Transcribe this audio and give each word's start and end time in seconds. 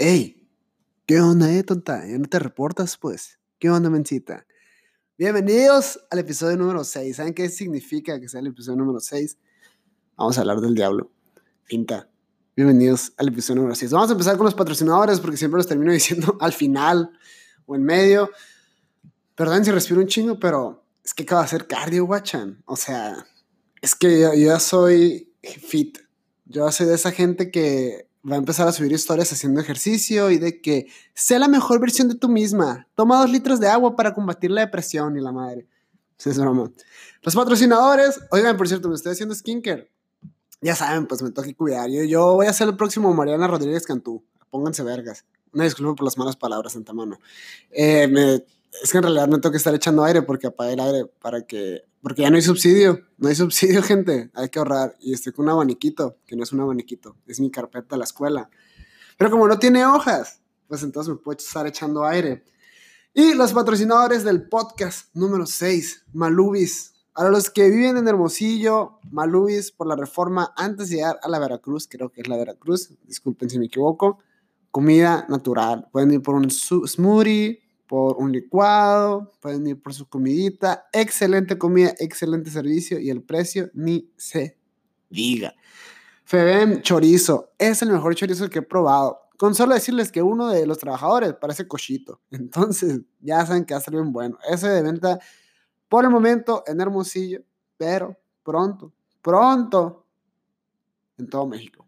Ey, 0.00 0.48
¿qué 1.06 1.20
onda, 1.20 1.52
eh, 1.52 1.64
tonta? 1.64 2.06
¿Ya 2.06 2.16
no 2.18 2.28
te 2.28 2.38
reportas, 2.38 2.96
pues? 2.96 3.40
¿Qué 3.58 3.68
onda, 3.68 3.90
mencita? 3.90 4.46
Bienvenidos 5.18 5.98
al 6.12 6.20
episodio 6.20 6.56
número 6.56 6.84
6. 6.84 7.16
¿Saben 7.16 7.34
qué 7.34 7.48
significa 7.48 8.20
que 8.20 8.28
sea 8.28 8.38
el 8.38 8.46
episodio 8.46 8.78
número 8.78 9.00
6? 9.00 9.36
Vamos 10.16 10.38
a 10.38 10.42
hablar 10.42 10.60
del 10.60 10.76
diablo. 10.76 11.10
Pinta. 11.66 12.08
Bienvenidos 12.54 13.12
al 13.16 13.26
episodio 13.26 13.56
número 13.56 13.74
6. 13.74 13.90
Vamos 13.90 14.10
a 14.10 14.12
empezar 14.12 14.36
con 14.36 14.44
los 14.44 14.54
patrocinadores 14.54 15.18
porque 15.18 15.36
siempre 15.36 15.58
los 15.58 15.66
termino 15.66 15.90
diciendo 16.00 16.38
al 16.40 16.52
final 16.52 17.10
o 17.66 17.74
en 17.74 17.82
medio. 17.82 18.30
Perdón 19.34 19.64
si 19.64 19.72
respiro 19.72 20.00
un 20.00 20.06
chingo, 20.06 20.38
pero 20.38 20.84
es 21.02 21.12
que 21.12 21.24
acabo 21.24 21.40
de 21.40 21.46
hacer 21.46 21.66
cardio, 21.66 22.06
guachan. 22.06 22.62
O 22.66 22.76
sea, 22.76 23.26
es 23.82 23.96
que 23.96 24.20
yo, 24.20 24.32
yo 24.32 24.46
ya 24.46 24.60
soy 24.60 25.34
fit. 25.42 25.98
Yo 26.44 26.70
soy 26.70 26.86
de 26.86 26.94
esa 26.94 27.10
gente 27.10 27.50
que 27.50 28.07
va 28.30 28.36
a 28.36 28.38
empezar 28.38 28.68
a 28.68 28.72
subir 28.72 28.92
historias 28.92 29.32
haciendo 29.32 29.60
ejercicio 29.60 30.30
y 30.30 30.38
de 30.38 30.60
que 30.60 30.86
sé 31.14 31.38
la 31.38 31.48
mejor 31.48 31.80
versión 31.80 32.08
de 32.08 32.14
tú 32.14 32.28
misma. 32.28 32.86
Toma 32.94 33.20
dos 33.20 33.30
litros 33.30 33.60
de 33.60 33.68
agua 33.68 33.96
para 33.96 34.14
combatir 34.14 34.50
la 34.50 34.62
depresión 34.62 35.16
y 35.16 35.20
la 35.20 35.32
madre. 35.32 35.66
Es 36.24 36.38
broma. 36.38 36.70
Los 37.22 37.34
patrocinadores, 37.34 38.20
oigan, 38.30 38.56
por 38.56 38.68
cierto, 38.68 38.88
me 38.88 38.94
estoy 38.94 39.12
haciendo 39.12 39.34
skincare. 39.34 39.90
Ya 40.60 40.74
saben, 40.74 41.06
pues 41.06 41.22
me 41.22 41.30
toca 41.30 41.52
cuidar. 41.54 41.88
Yo, 41.88 42.02
yo 42.02 42.34
voy 42.34 42.46
a 42.46 42.52
ser 42.52 42.68
el 42.68 42.76
próximo 42.76 43.14
Mariana 43.14 43.46
Rodríguez 43.46 43.86
Cantú. 43.86 44.24
Pónganse 44.50 44.82
vergas. 44.82 45.24
Una 45.52 45.64
disculpa 45.64 45.94
por 45.94 46.04
las 46.04 46.18
malas 46.18 46.36
palabras, 46.36 46.72
Santa 46.72 46.92
Mano. 46.92 47.18
Eh, 47.70 48.08
me, 48.08 48.44
es 48.82 48.92
que 48.92 48.98
en 48.98 49.04
realidad 49.04 49.28
me 49.28 49.40
que 49.40 49.56
estar 49.56 49.74
echando 49.74 50.04
aire 50.04 50.22
porque 50.22 50.46
apagué 50.46 50.74
el 50.74 50.80
aire 50.80 51.06
para 51.20 51.42
que 51.42 51.88
porque 52.02 52.22
ya 52.22 52.30
no 52.30 52.36
hay 52.36 52.42
subsidio, 52.42 53.00
no 53.16 53.28
hay 53.28 53.34
subsidio, 53.34 53.82
gente, 53.84 54.30
hay 54.34 54.48
que 54.48 54.58
ahorrar. 54.58 54.96
Y 55.00 55.12
estoy 55.12 55.32
con 55.32 55.46
un 55.46 55.50
abaniquito, 55.50 56.18
que 56.26 56.36
no 56.36 56.42
es 56.42 56.52
un 56.52 56.60
abaniquito, 56.60 57.16
es 57.26 57.40
mi 57.40 57.50
carpeta 57.50 57.96
de 57.96 57.98
la 57.98 58.04
escuela. 58.04 58.50
Pero 59.16 59.30
como 59.30 59.48
no 59.48 59.58
tiene 59.58 59.84
hojas, 59.84 60.40
pues 60.68 60.82
entonces 60.82 61.12
me 61.12 61.20
puedo 61.20 61.38
estar 61.38 61.66
echando 61.66 62.04
aire. 62.04 62.44
Y 63.14 63.34
los 63.34 63.52
patrocinadores 63.52 64.22
del 64.22 64.48
podcast 64.48 65.14
número 65.14 65.46
6, 65.46 66.06
Malubis. 66.12 66.94
A 67.14 67.28
los 67.28 67.50
que 67.50 67.68
viven 67.68 67.96
en 67.96 68.06
Hermosillo, 68.06 69.00
Malubis 69.10 69.72
por 69.72 69.88
la 69.88 69.96
reforma 69.96 70.52
antes 70.56 70.88
de 70.88 70.96
llegar 70.96 71.18
a 71.20 71.28
la 71.28 71.40
Veracruz, 71.40 71.88
creo 71.88 72.12
que 72.12 72.20
es 72.20 72.28
la 72.28 72.36
Veracruz, 72.36 72.94
disculpen 73.06 73.50
si 73.50 73.58
me 73.58 73.66
equivoco, 73.66 74.18
comida 74.70 75.26
natural. 75.28 75.88
Pueden 75.90 76.12
ir 76.12 76.22
por 76.22 76.36
un 76.36 76.48
smoothie, 76.48 77.60
por 77.88 78.18
un 78.18 78.30
licuado, 78.30 79.32
pueden 79.40 79.66
ir 79.66 79.82
por 79.82 79.94
su 79.94 80.06
comidita, 80.06 80.86
excelente 80.92 81.56
comida, 81.56 81.94
excelente 81.98 82.50
servicio 82.50 83.00
y 83.00 83.10
el 83.10 83.22
precio 83.22 83.70
ni 83.72 84.12
se 84.16 84.58
diga. 85.08 85.54
Febem 86.24 86.82
Chorizo 86.82 87.52
es 87.58 87.80
el 87.80 87.90
mejor 87.90 88.14
chorizo 88.14 88.50
que 88.50 88.58
he 88.58 88.62
probado. 88.62 89.22
Con 89.38 89.54
solo 89.54 89.72
decirles 89.72 90.12
que 90.12 90.20
uno 90.20 90.48
de 90.48 90.66
los 90.66 90.78
trabajadores 90.78 91.32
parece 91.32 91.66
cochito. 91.66 92.20
Entonces, 92.30 93.00
ya 93.20 93.46
saben 93.46 93.64
que 93.64 93.72
va 93.72 93.78
a 93.78 93.82
ser 93.82 93.94
bien 93.94 94.12
bueno. 94.12 94.38
Ese 94.48 94.68
de 94.68 94.82
venta 94.82 95.18
por 95.88 96.04
el 96.04 96.10
momento 96.10 96.64
en 96.66 96.82
Hermosillo, 96.82 97.40
pero 97.78 98.18
pronto, 98.42 98.92
pronto 99.22 100.04
en 101.16 101.30
todo 101.30 101.46
México. 101.46 101.86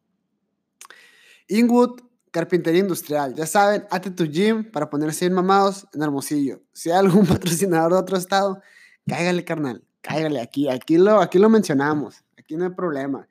Inwood 1.49 2.01
Carpintería 2.31 2.81
Industrial. 2.81 3.35
Ya 3.35 3.47
saben, 3.47 3.85
ate 3.91 4.11
tu 4.11 4.25
gym 4.25 4.71
para 4.71 4.89
ponerse 4.89 5.25
bien 5.25 5.35
mamados 5.35 5.87
en 5.93 6.03
Hermosillo. 6.03 6.61
Si 6.73 6.91
hay 6.91 6.99
algún 6.99 7.27
patrocinador 7.29 7.93
de 7.93 7.99
otro 7.99 8.17
estado, 8.17 8.61
cáigale, 9.07 9.45
carnal. 9.45 9.85
Cáigale 10.01 10.41
aquí. 10.41 10.69
Aquí 10.69 10.97
lo, 10.97 11.21
aquí 11.21 11.39
lo 11.39 11.49
mencionamos. 11.49 12.25
Aquí 12.39 12.57
no 12.57 12.65
hay 12.65 12.71
problema. 12.71 13.29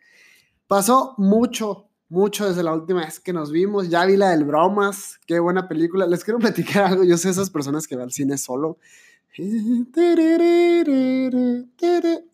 Pasó 0.68 1.16
mucho, 1.18 1.90
mucho 2.10 2.48
desde 2.48 2.62
la 2.64 2.74
última 2.74 3.06
vez 3.06 3.20
que 3.20 3.34
nos 3.34 3.52
vimos. 3.52 3.90
Ya 3.90 4.06
vi 4.06 4.18
la 4.18 4.30
del 4.32 4.44
Bromas. 4.44 5.20
Qué 5.26 5.40
buena 5.40 5.68
película. 5.68 6.06
Les 6.06 6.24
quiero 6.24 6.40
platicar 6.42 6.86
algo. 6.86 7.04
Yo 7.04 7.18
sé 7.18 7.30
esas 7.30 7.50
personas 7.50 7.88
que 7.88 7.96
van 7.96 8.06
al 8.06 8.12
cine 8.12 8.38
solo. 8.38 8.78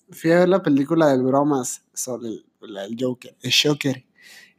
Fui 0.09 0.31
a 0.31 0.39
ver 0.39 0.49
la 0.49 0.63
película 0.63 1.07
del 1.07 1.23
Bromas 1.23 1.83
sobre 1.93 2.29
el, 2.29 2.45
el 2.61 2.97
Joker, 2.99 3.35
el 3.41 3.51
Joker 3.53 4.05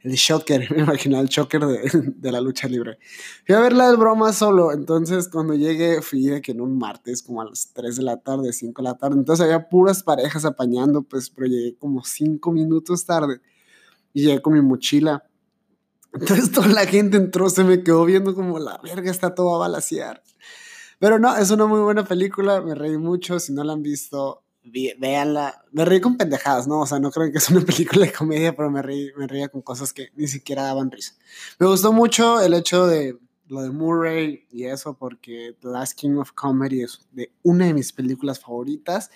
el 0.07 0.15
Shocker, 0.15 0.71
me 0.75 0.83
imagino 0.83 1.19
el 1.19 1.27
Shocker 1.27 1.65
de, 1.65 2.13
de, 2.15 2.31
la 2.31 2.41
lucha 2.41 2.67
libre. 2.67 2.97
Fui 3.45 3.55
a 3.55 3.59
ver 3.59 3.73
la 3.73 3.87
del 3.87 3.97
broma 3.97 4.33
solo, 4.33 4.71
entonces 4.71 5.27
cuando 5.29 5.53
llegué 5.53 6.01
fui 6.01 6.25
de 6.25 6.41
que 6.41 6.53
en 6.53 6.61
un 6.61 6.77
martes 6.77 7.21
como 7.21 7.41
a 7.41 7.45
las 7.45 7.73
3 7.73 7.97
de 7.97 8.03
la 8.03 8.17
tarde, 8.17 8.53
5 8.53 8.81
de 8.81 8.87
la 8.87 8.97
tarde, 8.97 9.17
entonces 9.17 9.43
había 9.43 9.69
puras 9.69 10.03
parejas 10.03 10.45
apañando, 10.45 11.03
pues, 11.03 11.29
pero 11.29 11.47
llegué 11.47 11.77
como 11.77 12.03
5 12.03 12.51
minutos 12.51 13.05
tarde 13.05 13.41
y 14.13 14.23
llegué 14.23 14.41
con 14.41 14.53
mi 14.53 14.61
mochila. 14.61 15.23
Entonces 16.13 16.51
toda 16.51 16.67
la 16.67 16.85
gente 16.85 17.17
entró, 17.17 17.49
se 17.49 17.63
me 17.63 17.83
quedó 17.83 18.05
viendo 18.05 18.33
como 18.33 18.59
la 18.59 18.79
verga 18.81 19.11
está 19.11 19.35
todo 19.35 19.55
a 19.55 19.59
balasear. 19.59 20.23
Pero 20.99 21.19
no, 21.19 21.35
es 21.35 21.51
una 21.51 21.67
muy 21.67 21.79
buena 21.79 22.05
película, 22.05 22.61
me 22.61 22.73
reí 22.73 22.97
mucho, 22.97 23.39
si 23.39 23.53
no 23.53 23.63
la 23.63 23.73
han 23.73 23.83
visto, 23.83 24.43
véanla. 24.71 25.63
Me 25.71 25.85
reí 25.85 26.01
con 26.01 26.17
pendejadas, 26.17 26.67
¿no? 26.67 26.81
O 26.81 26.85
sea, 26.85 26.99
no 26.99 27.11
creo 27.11 27.31
que 27.31 27.37
es 27.37 27.49
una 27.49 27.61
película 27.65 28.05
de 28.05 28.11
comedia, 28.11 28.55
pero 28.55 28.69
me 28.69 28.81
reí, 28.81 29.11
me 29.17 29.27
reía 29.27 29.49
con 29.49 29.61
cosas 29.61 29.93
que 29.93 30.09
ni 30.15 30.27
siquiera 30.27 30.63
daban 30.63 30.91
risa. 30.91 31.15
Me 31.59 31.67
gustó 31.67 31.93
mucho 31.93 32.41
el 32.41 32.53
hecho 32.53 32.87
de 32.87 33.17
lo 33.47 33.61
de 33.61 33.69
Murray 33.69 34.45
y 34.51 34.65
eso, 34.65 34.97
porque 34.97 35.55
The 35.61 35.69
Last 35.69 35.97
King 35.97 36.17
of 36.17 36.33
Comedy 36.33 36.83
es 36.83 37.07
de 37.11 37.31
una 37.43 37.65
de 37.65 37.73
mis 37.73 37.93
películas 37.93 38.39
favoritas. 38.39 39.09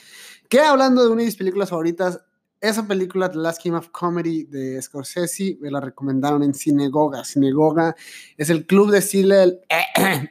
Que 0.49 0.61
hablando 0.61 1.03
de 1.03 1.09
una 1.09 1.21
de 1.21 1.25
mis 1.25 1.35
películas 1.35 1.69
favoritas, 1.69 2.21
esa 2.61 2.87
película, 2.87 3.29
The 3.29 3.39
Last 3.39 3.61
King 3.61 3.73
of 3.73 3.89
Comedy 3.89 4.43
de 4.43 4.81
Scorsese, 4.81 5.57
me 5.59 5.71
la 5.71 5.81
recomendaron 5.81 6.43
en 6.43 6.53
Cinegoga. 6.53 7.25
Cinegoga 7.25 7.95
es 8.37 8.49
el 8.49 8.65
club 8.65 8.91
de 8.91 9.01
cine. 9.01 9.59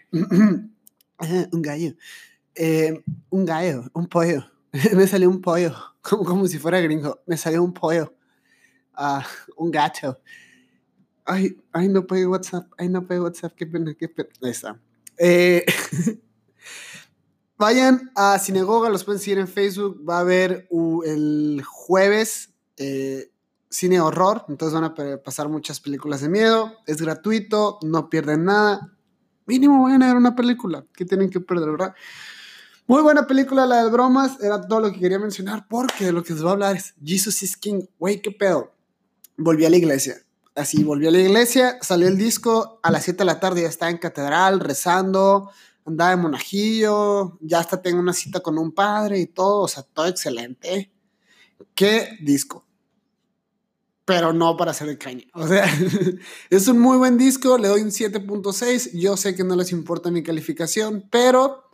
un 1.52 1.62
gallo. 1.62 1.94
Eh, 2.54 3.02
un 3.30 3.44
gallo, 3.44 3.84
un 3.92 4.06
pollo 4.06 4.49
me 4.96 5.06
salió 5.06 5.28
un 5.28 5.40
pollo, 5.40 5.74
como, 6.00 6.24
como 6.24 6.46
si 6.46 6.58
fuera 6.58 6.80
gringo. 6.80 7.20
Me 7.26 7.36
salió 7.36 7.62
un 7.62 7.72
pollo, 7.72 8.14
uh, 8.98 9.20
un 9.56 9.70
gato. 9.70 10.20
Ay, 11.24 11.56
ay, 11.72 11.88
no 11.88 12.06
pegué 12.06 12.26
WhatsApp, 12.26 12.66
ay, 12.78 12.88
no 12.88 13.06
pegué 13.06 13.20
WhatsApp, 13.20 13.54
qué 13.54 13.66
pena, 13.66 13.94
qué 13.94 14.08
pena. 14.08 14.28
Ahí 14.42 14.50
está. 14.50 14.80
Eh, 15.18 15.64
vayan 17.58 18.10
a 18.16 18.38
Sinagoga, 18.38 18.88
los 18.88 19.04
pueden 19.04 19.20
seguir 19.20 19.38
en 19.38 19.48
Facebook. 19.48 20.02
Va 20.08 20.18
a 20.18 20.20
haber 20.20 20.68
el 21.04 21.62
jueves 21.64 22.54
eh, 22.76 23.30
cine 23.68 24.00
horror, 24.00 24.44
entonces 24.48 24.74
van 24.74 24.84
a 24.84 25.22
pasar 25.22 25.48
muchas 25.48 25.80
películas 25.80 26.20
de 26.20 26.28
miedo. 26.28 26.72
Es 26.86 27.00
gratuito, 27.00 27.78
no 27.82 28.08
pierden 28.08 28.44
nada. 28.44 28.96
Mínimo 29.46 29.82
vayan 29.84 30.02
a 30.02 30.08
ver 30.08 30.16
una 30.16 30.34
película, 30.34 30.86
que 30.94 31.04
tienen 31.04 31.30
que 31.30 31.40
perder, 31.40 31.70
¿verdad? 31.70 31.94
Muy 32.90 33.02
buena 33.02 33.24
película, 33.24 33.66
la 33.66 33.84
de 33.84 33.88
bromas. 33.88 34.40
Era 34.40 34.60
todo 34.66 34.80
lo 34.80 34.92
que 34.92 34.98
quería 34.98 35.20
mencionar 35.20 35.68
porque 35.68 36.06
de 36.06 36.12
lo 36.12 36.24
que 36.24 36.32
les 36.32 36.42
voy 36.42 36.48
a 36.48 36.52
hablar 36.54 36.74
es 36.74 36.92
Jesus 37.00 37.40
is 37.44 37.56
King. 37.56 37.82
Güey, 38.00 38.20
qué 38.20 38.32
pedo. 38.32 38.72
Volví 39.36 39.64
a 39.64 39.70
la 39.70 39.76
iglesia. 39.76 40.16
Así, 40.56 40.82
volví 40.82 41.06
a 41.06 41.12
la 41.12 41.20
iglesia, 41.20 41.78
salió 41.82 42.08
el 42.08 42.18
disco 42.18 42.80
a 42.82 42.90
las 42.90 43.04
7 43.04 43.18
de 43.18 43.24
la 43.26 43.38
tarde, 43.38 43.62
ya 43.62 43.68
estaba 43.68 43.92
en 43.92 43.98
catedral, 43.98 44.58
rezando, 44.58 45.52
andaba 45.86 46.14
en 46.14 46.18
monajillo, 46.18 47.38
ya 47.40 47.60
hasta 47.60 47.80
tengo 47.80 48.00
una 48.00 48.12
cita 48.12 48.40
con 48.40 48.58
un 48.58 48.72
padre 48.72 49.20
y 49.20 49.26
todo, 49.26 49.62
o 49.62 49.68
sea, 49.68 49.84
todo 49.84 50.06
excelente. 50.06 50.90
¿Qué 51.76 52.18
disco? 52.20 52.66
Pero 54.04 54.32
no 54.32 54.56
para 54.56 54.72
hacer 54.72 54.88
el 54.88 54.98
caña. 54.98 55.26
O 55.34 55.46
sea, 55.46 55.64
es 56.50 56.66
un 56.66 56.80
muy 56.80 56.98
buen 56.98 57.16
disco, 57.16 57.56
le 57.56 57.68
doy 57.68 57.82
un 57.82 57.92
7.6. 57.92 58.98
Yo 58.98 59.16
sé 59.16 59.36
que 59.36 59.44
no 59.44 59.54
les 59.54 59.70
importa 59.70 60.10
mi 60.10 60.24
calificación, 60.24 61.06
pero 61.08 61.69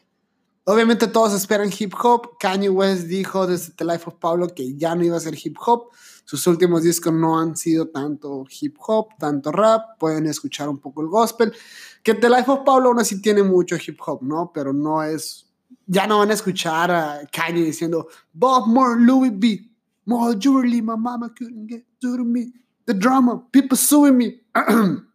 Obviamente 0.68 1.06
todos 1.06 1.32
esperan 1.32 1.70
hip 1.78 1.94
hop. 2.02 2.38
Kanye 2.40 2.68
West 2.68 3.06
dijo 3.06 3.46
desde 3.46 3.72
The 3.74 3.84
Life 3.84 4.04
of 4.06 4.14
Pablo 4.16 4.48
que 4.48 4.74
ya 4.76 4.96
no 4.96 5.04
iba 5.04 5.16
a 5.16 5.20
ser 5.20 5.34
hip 5.34 5.56
hop. 5.64 5.92
Sus 6.24 6.44
últimos 6.48 6.82
discos 6.82 7.12
no 7.12 7.38
han 7.38 7.56
sido 7.56 7.86
tanto 7.86 8.44
hip 8.60 8.76
hop, 8.84 9.10
tanto 9.16 9.52
rap. 9.52 9.96
Pueden 10.00 10.26
escuchar 10.26 10.68
un 10.68 10.78
poco 10.78 11.02
el 11.02 11.08
gospel. 11.08 11.54
Que 12.02 12.14
The 12.14 12.28
Life 12.28 12.50
of 12.50 12.64
Pablo 12.64 12.88
aún 12.88 12.98
así 12.98 13.22
tiene 13.22 13.44
mucho 13.44 13.76
hip 13.76 14.00
hop, 14.04 14.22
¿no? 14.22 14.50
Pero 14.52 14.72
no 14.72 15.04
es... 15.04 15.48
Ya 15.86 16.04
no 16.08 16.18
van 16.18 16.30
a 16.30 16.34
escuchar 16.34 16.90
a 16.90 17.20
Kanye 17.30 17.62
diciendo 17.62 18.08
Bob 18.32 18.66
Moore, 18.66 19.00
Louis 19.00 19.30
B. 19.32 19.70
More 20.04 20.34
jewelry, 20.36 20.82
my 20.82 20.96
mama 20.96 21.32
couldn't 21.32 21.68
get 21.68 21.84
to 22.00 22.24
me. 22.24 22.52
The 22.86 22.94
drama, 22.94 23.40
people 23.52 23.76
suing 23.76 24.16
me. 24.16 24.40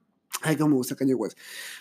Ay, 0.41 0.57
cómo 0.57 0.71
me 0.71 0.75
gusta 0.75 0.95
Kanye 0.95 1.13
West. 1.13 1.37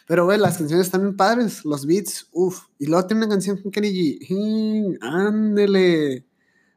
Pero, 0.06 0.26
güey, 0.26 0.38
las 0.38 0.58
canciones 0.58 0.86
están 0.86 1.02
bien 1.02 1.16
padres. 1.16 1.64
Los 1.64 1.86
beats, 1.86 2.28
uff. 2.32 2.66
Y 2.78 2.86
luego 2.86 3.06
tiene 3.06 3.24
una 3.24 3.30
canción 3.30 3.56
con 3.56 3.70
Kenny 3.70 4.18
G. 4.18 4.98
Ándele. 5.00 6.26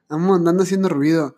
Vamos 0.07 0.37
andando 0.37 0.63
haciendo 0.63 0.87
ruido. 0.89 1.35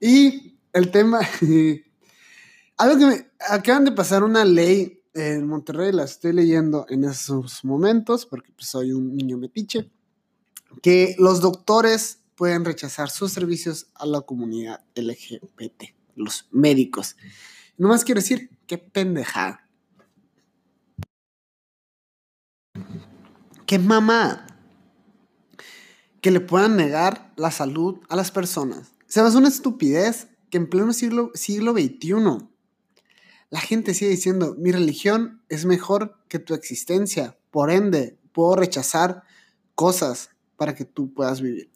Y 0.00 0.58
el 0.72 0.90
tema. 0.90 1.20
algo 2.76 2.98
que 2.98 3.06
me. 3.06 3.28
Acaban 3.48 3.84
de 3.84 3.92
pasar 3.92 4.22
una 4.22 4.44
ley 4.44 5.02
en 5.14 5.46
Monterrey, 5.46 5.92
la 5.92 6.04
estoy 6.04 6.32
leyendo 6.32 6.86
en 6.88 7.04
esos 7.04 7.64
momentos, 7.64 8.26
porque 8.26 8.52
pues, 8.52 8.68
soy 8.68 8.92
un 8.92 9.16
niño 9.16 9.36
metiche. 9.36 9.90
Que 10.82 11.16
los 11.18 11.40
doctores 11.40 12.20
pueden 12.36 12.64
rechazar 12.64 13.10
sus 13.10 13.32
servicios 13.32 13.88
a 13.94 14.06
la 14.06 14.20
comunidad 14.20 14.84
LGBT, 14.94 15.84
los 16.14 16.46
médicos. 16.52 17.16
Nomás 17.76 18.04
quiero 18.04 18.20
decir, 18.20 18.50
qué 18.66 18.78
pendejada 18.78 19.67
qué 23.68 23.78
mamá 23.78 24.46
que 26.22 26.32
le 26.32 26.40
puedan 26.40 26.76
negar 26.76 27.32
la 27.36 27.52
salud 27.52 28.00
a 28.08 28.16
las 28.16 28.32
personas. 28.32 28.92
Se 29.06 29.22
me 29.22 29.28
una 29.36 29.48
estupidez 29.48 30.28
que 30.50 30.56
en 30.56 30.68
pleno 30.68 30.92
siglo, 30.92 31.30
siglo 31.34 31.72
XXI 31.72 32.48
la 33.50 33.60
gente 33.60 33.94
sigue 33.94 34.10
diciendo, 34.10 34.56
mi 34.58 34.72
religión 34.72 35.42
es 35.48 35.64
mejor 35.64 36.18
que 36.28 36.38
tu 36.38 36.54
existencia, 36.54 37.38
por 37.50 37.70
ende, 37.70 38.18
puedo 38.32 38.56
rechazar 38.56 39.22
cosas 39.74 40.30
para 40.56 40.74
que 40.74 40.84
tú 40.84 41.12
puedas 41.14 41.40
vivir. 41.40 41.70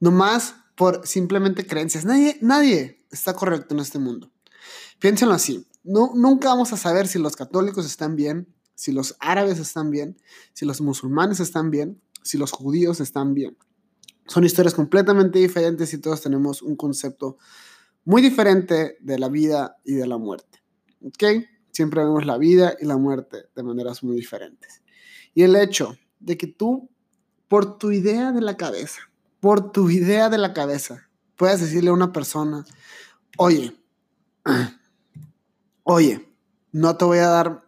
No 0.00 0.10
más 0.10 0.56
por 0.74 1.06
simplemente 1.06 1.66
creencias. 1.66 2.04
Nadie, 2.04 2.38
nadie 2.42 3.06
está 3.10 3.34
correcto 3.34 3.74
en 3.74 3.80
este 3.80 3.98
mundo. 3.98 4.30
Piénsenlo 4.98 5.34
así. 5.34 5.66
No, 5.84 6.12
nunca 6.14 6.48
vamos 6.48 6.72
a 6.72 6.76
saber 6.76 7.08
si 7.08 7.18
los 7.18 7.36
católicos 7.36 7.86
están 7.86 8.16
bien, 8.16 8.54
si 8.76 8.92
los 8.92 9.16
árabes 9.18 9.58
están 9.58 9.90
bien, 9.90 10.16
si 10.52 10.64
los 10.64 10.80
musulmanes 10.80 11.40
están 11.40 11.72
bien, 11.72 12.00
si 12.22 12.38
los 12.38 12.52
judíos 12.52 13.00
están 13.00 13.34
bien. 13.34 13.56
Son 14.28 14.44
historias 14.44 14.74
completamente 14.74 15.38
diferentes 15.38 15.92
y 15.92 15.98
todos 15.98 16.20
tenemos 16.20 16.62
un 16.62 16.76
concepto 16.76 17.38
muy 18.04 18.22
diferente 18.22 18.96
de 19.00 19.18
la 19.18 19.28
vida 19.28 19.76
y 19.84 19.94
de 19.94 20.06
la 20.06 20.18
muerte. 20.18 20.62
¿Ok? 21.02 21.44
Siempre 21.72 22.04
vemos 22.04 22.26
la 22.26 22.38
vida 22.38 22.76
y 22.80 22.84
la 22.86 22.96
muerte 22.96 23.46
de 23.54 23.62
maneras 23.62 24.04
muy 24.04 24.14
diferentes. 24.14 24.82
Y 25.34 25.42
el 25.42 25.56
hecho 25.56 25.96
de 26.20 26.36
que 26.36 26.46
tú, 26.46 26.90
por 27.48 27.78
tu 27.78 27.90
idea 27.90 28.32
de 28.32 28.40
la 28.40 28.56
cabeza, 28.56 29.00
por 29.40 29.72
tu 29.72 29.90
idea 29.90 30.28
de 30.28 30.38
la 30.38 30.52
cabeza, 30.52 31.08
puedas 31.36 31.60
decirle 31.60 31.90
a 31.90 31.94
una 31.94 32.12
persona, 32.12 32.64
oye, 33.38 33.76
oye, 35.82 36.26
no 36.72 36.96
te 36.96 37.04
voy 37.04 37.18
a 37.18 37.28
dar 37.28 37.65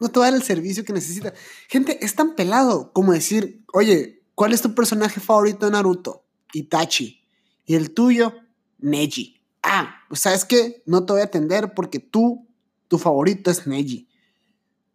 no 0.00 0.08
te 0.10 0.18
va 0.18 0.26
a 0.26 0.30
dar 0.30 0.38
el 0.38 0.44
servicio 0.44 0.84
que 0.84 0.92
necesita. 0.92 1.32
Gente, 1.68 2.04
es 2.04 2.14
tan 2.14 2.34
pelado 2.34 2.92
como 2.92 3.12
decir, 3.12 3.64
oye, 3.72 4.22
¿cuál 4.34 4.52
es 4.52 4.62
tu 4.62 4.74
personaje 4.74 5.20
favorito 5.20 5.66
de 5.66 5.72
Naruto? 5.72 6.24
Itachi. 6.52 7.22
¿Y 7.66 7.74
el 7.74 7.92
tuyo? 7.92 8.34
Neji. 8.78 9.40
Ah, 9.62 10.02
pues 10.08 10.20
sabes 10.20 10.44
qué, 10.44 10.82
no 10.84 11.06
te 11.06 11.14
voy 11.14 11.22
a 11.22 11.26
atender 11.26 11.72
porque 11.74 11.98
tú, 11.98 12.46
tu 12.88 12.98
favorito 12.98 13.50
es 13.50 13.66
Neji. 13.66 14.08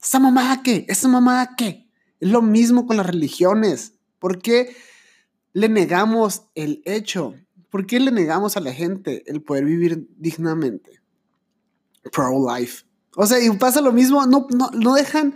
¿Esa 0.02 0.20
mamada 0.20 0.62
qué? 0.64 0.86
¿Esa 0.88 1.08
mamada 1.08 1.56
qué? 1.58 1.90
Es 2.20 2.30
lo 2.30 2.42
mismo 2.42 2.86
con 2.86 2.98
las 2.98 3.06
religiones. 3.06 3.96
¿Por 4.20 4.42
qué 4.42 4.76
le 5.54 5.70
negamos 5.70 6.44
el 6.56 6.82
hecho? 6.86 7.34
¿Por 7.70 7.86
qué 7.86 8.00
le 8.00 8.12
negamos 8.12 8.58
a 8.58 8.62
la 8.62 8.74
gente 8.74 9.24
el 9.26 9.42
poder 9.42 9.66
vivir 9.66 10.08
dignamente? 10.18 11.02
Pro-life. 12.12 12.86
O 13.22 13.26
sea, 13.26 13.38
y 13.38 13.50
pasa 13.58 13.82
lo 13.82 13.92
mismo, 13.92 14.26
no, 14.28 14.48
no, 14.74 14.94
dejan 14.94 15.36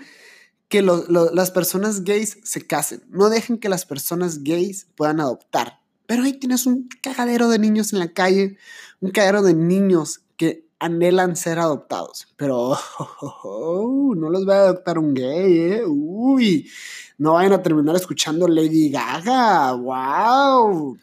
que 0.69 0.81
las 0.81 1.51
personas 1.51 2.05
gays 2.05 2.37
se 2.41 2.65
casen, 2.65 3.03
no 3.09 3.27
dejan 3.29 3.57
que 3.57 3.67
las 3.67 3.85
personas 3.85 4.41
gays 4.41 4.87
puedan 4.95 5.19
adoptar. 5.19 5.81
Pero 6.05 6.23
ahí 6.23 6.31
tienes 6.31 6.65
un 6.65 6.87
cagadero 7.01 7.49
de 7.49 7.59
niños 7.59 7.91
en 7.91 7.99
la 7.99 8.13
calle, 8.13 8.57
un 9.01 9.11
cagadero 9.11 9.41
de 9.41 9.53
niños 9.53 10.21
que 10.37 10.65
anhelan 10.79 11.35
ser 11.35 11.59
adoptados. 11.59 12.29
Pero 12.37 12.77
no 14.15 14.29
los 14.29 14.47
va 14.47 14.55
a 14.55 14.63
adoptar 14.69 14.97
un 14.97 15.13
gay, 15.13 15.59
¿eh? 15.59 15.83
Uy, 15.85 16.71
no 17.17 17.33
vayan 17.33 17.51
a 17.51 17.61
terminar 17.61 17.97
escuchando 17.97 18.47
Lady 18.47 18.91
Gaga. 18.91 19.73
¡Wow! 19.73 20.97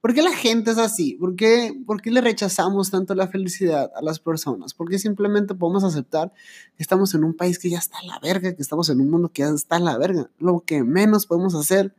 ¿Por 0.00 0.14
qué 0.14 0.22
la 0.22 0.32
gente 0.32 0.70
es 0.70 0.78
así? 0.78 1.14
¿Por 1.14 1.36
qué, 1.36 1.74
¿Por 1.86 2.00
qué 2.00 2.10
le 2.10 2.22
rechazamos 2.22 2.90
tanto 2.90 3.14
la 3.14 3.28
felicidad 3.28 3.90
a 3.94 4.00
las 4.00 4.18
personas? 4.18 4.72
¿Por 4.72 4.88
qué 4.88 4.98
simplemente 4.98 5.54
podemos 5.54 5.84
aceptar 5.84 6.32
que 6.76 6.82
estamos 6.82 7.14
en 7.14 7.24
un 7.24 7.34
país 7.34 7.58
que 7.58 7.68
ya 7.68 7.78
está 7.78 7.98
a 7.98 8.06
la 8.06 8.18
verga, 8.18 8.54
que 8.54 8.62
estamos 8.62 8.88
en 8.88 9.00
un 9.00 9.10
mundo 9.10 9.30
que 9.30 9.42
ya 9.42 9.50
está 9.50 9.76
a 9.76 9.80
la 9.80 9.98
verga? 9.98 10.30
Lo 10.38 10.60
que 10.60 10.82
menos 10.82 11.26
podemos 11.26 11.54
hacer 11.54 11.94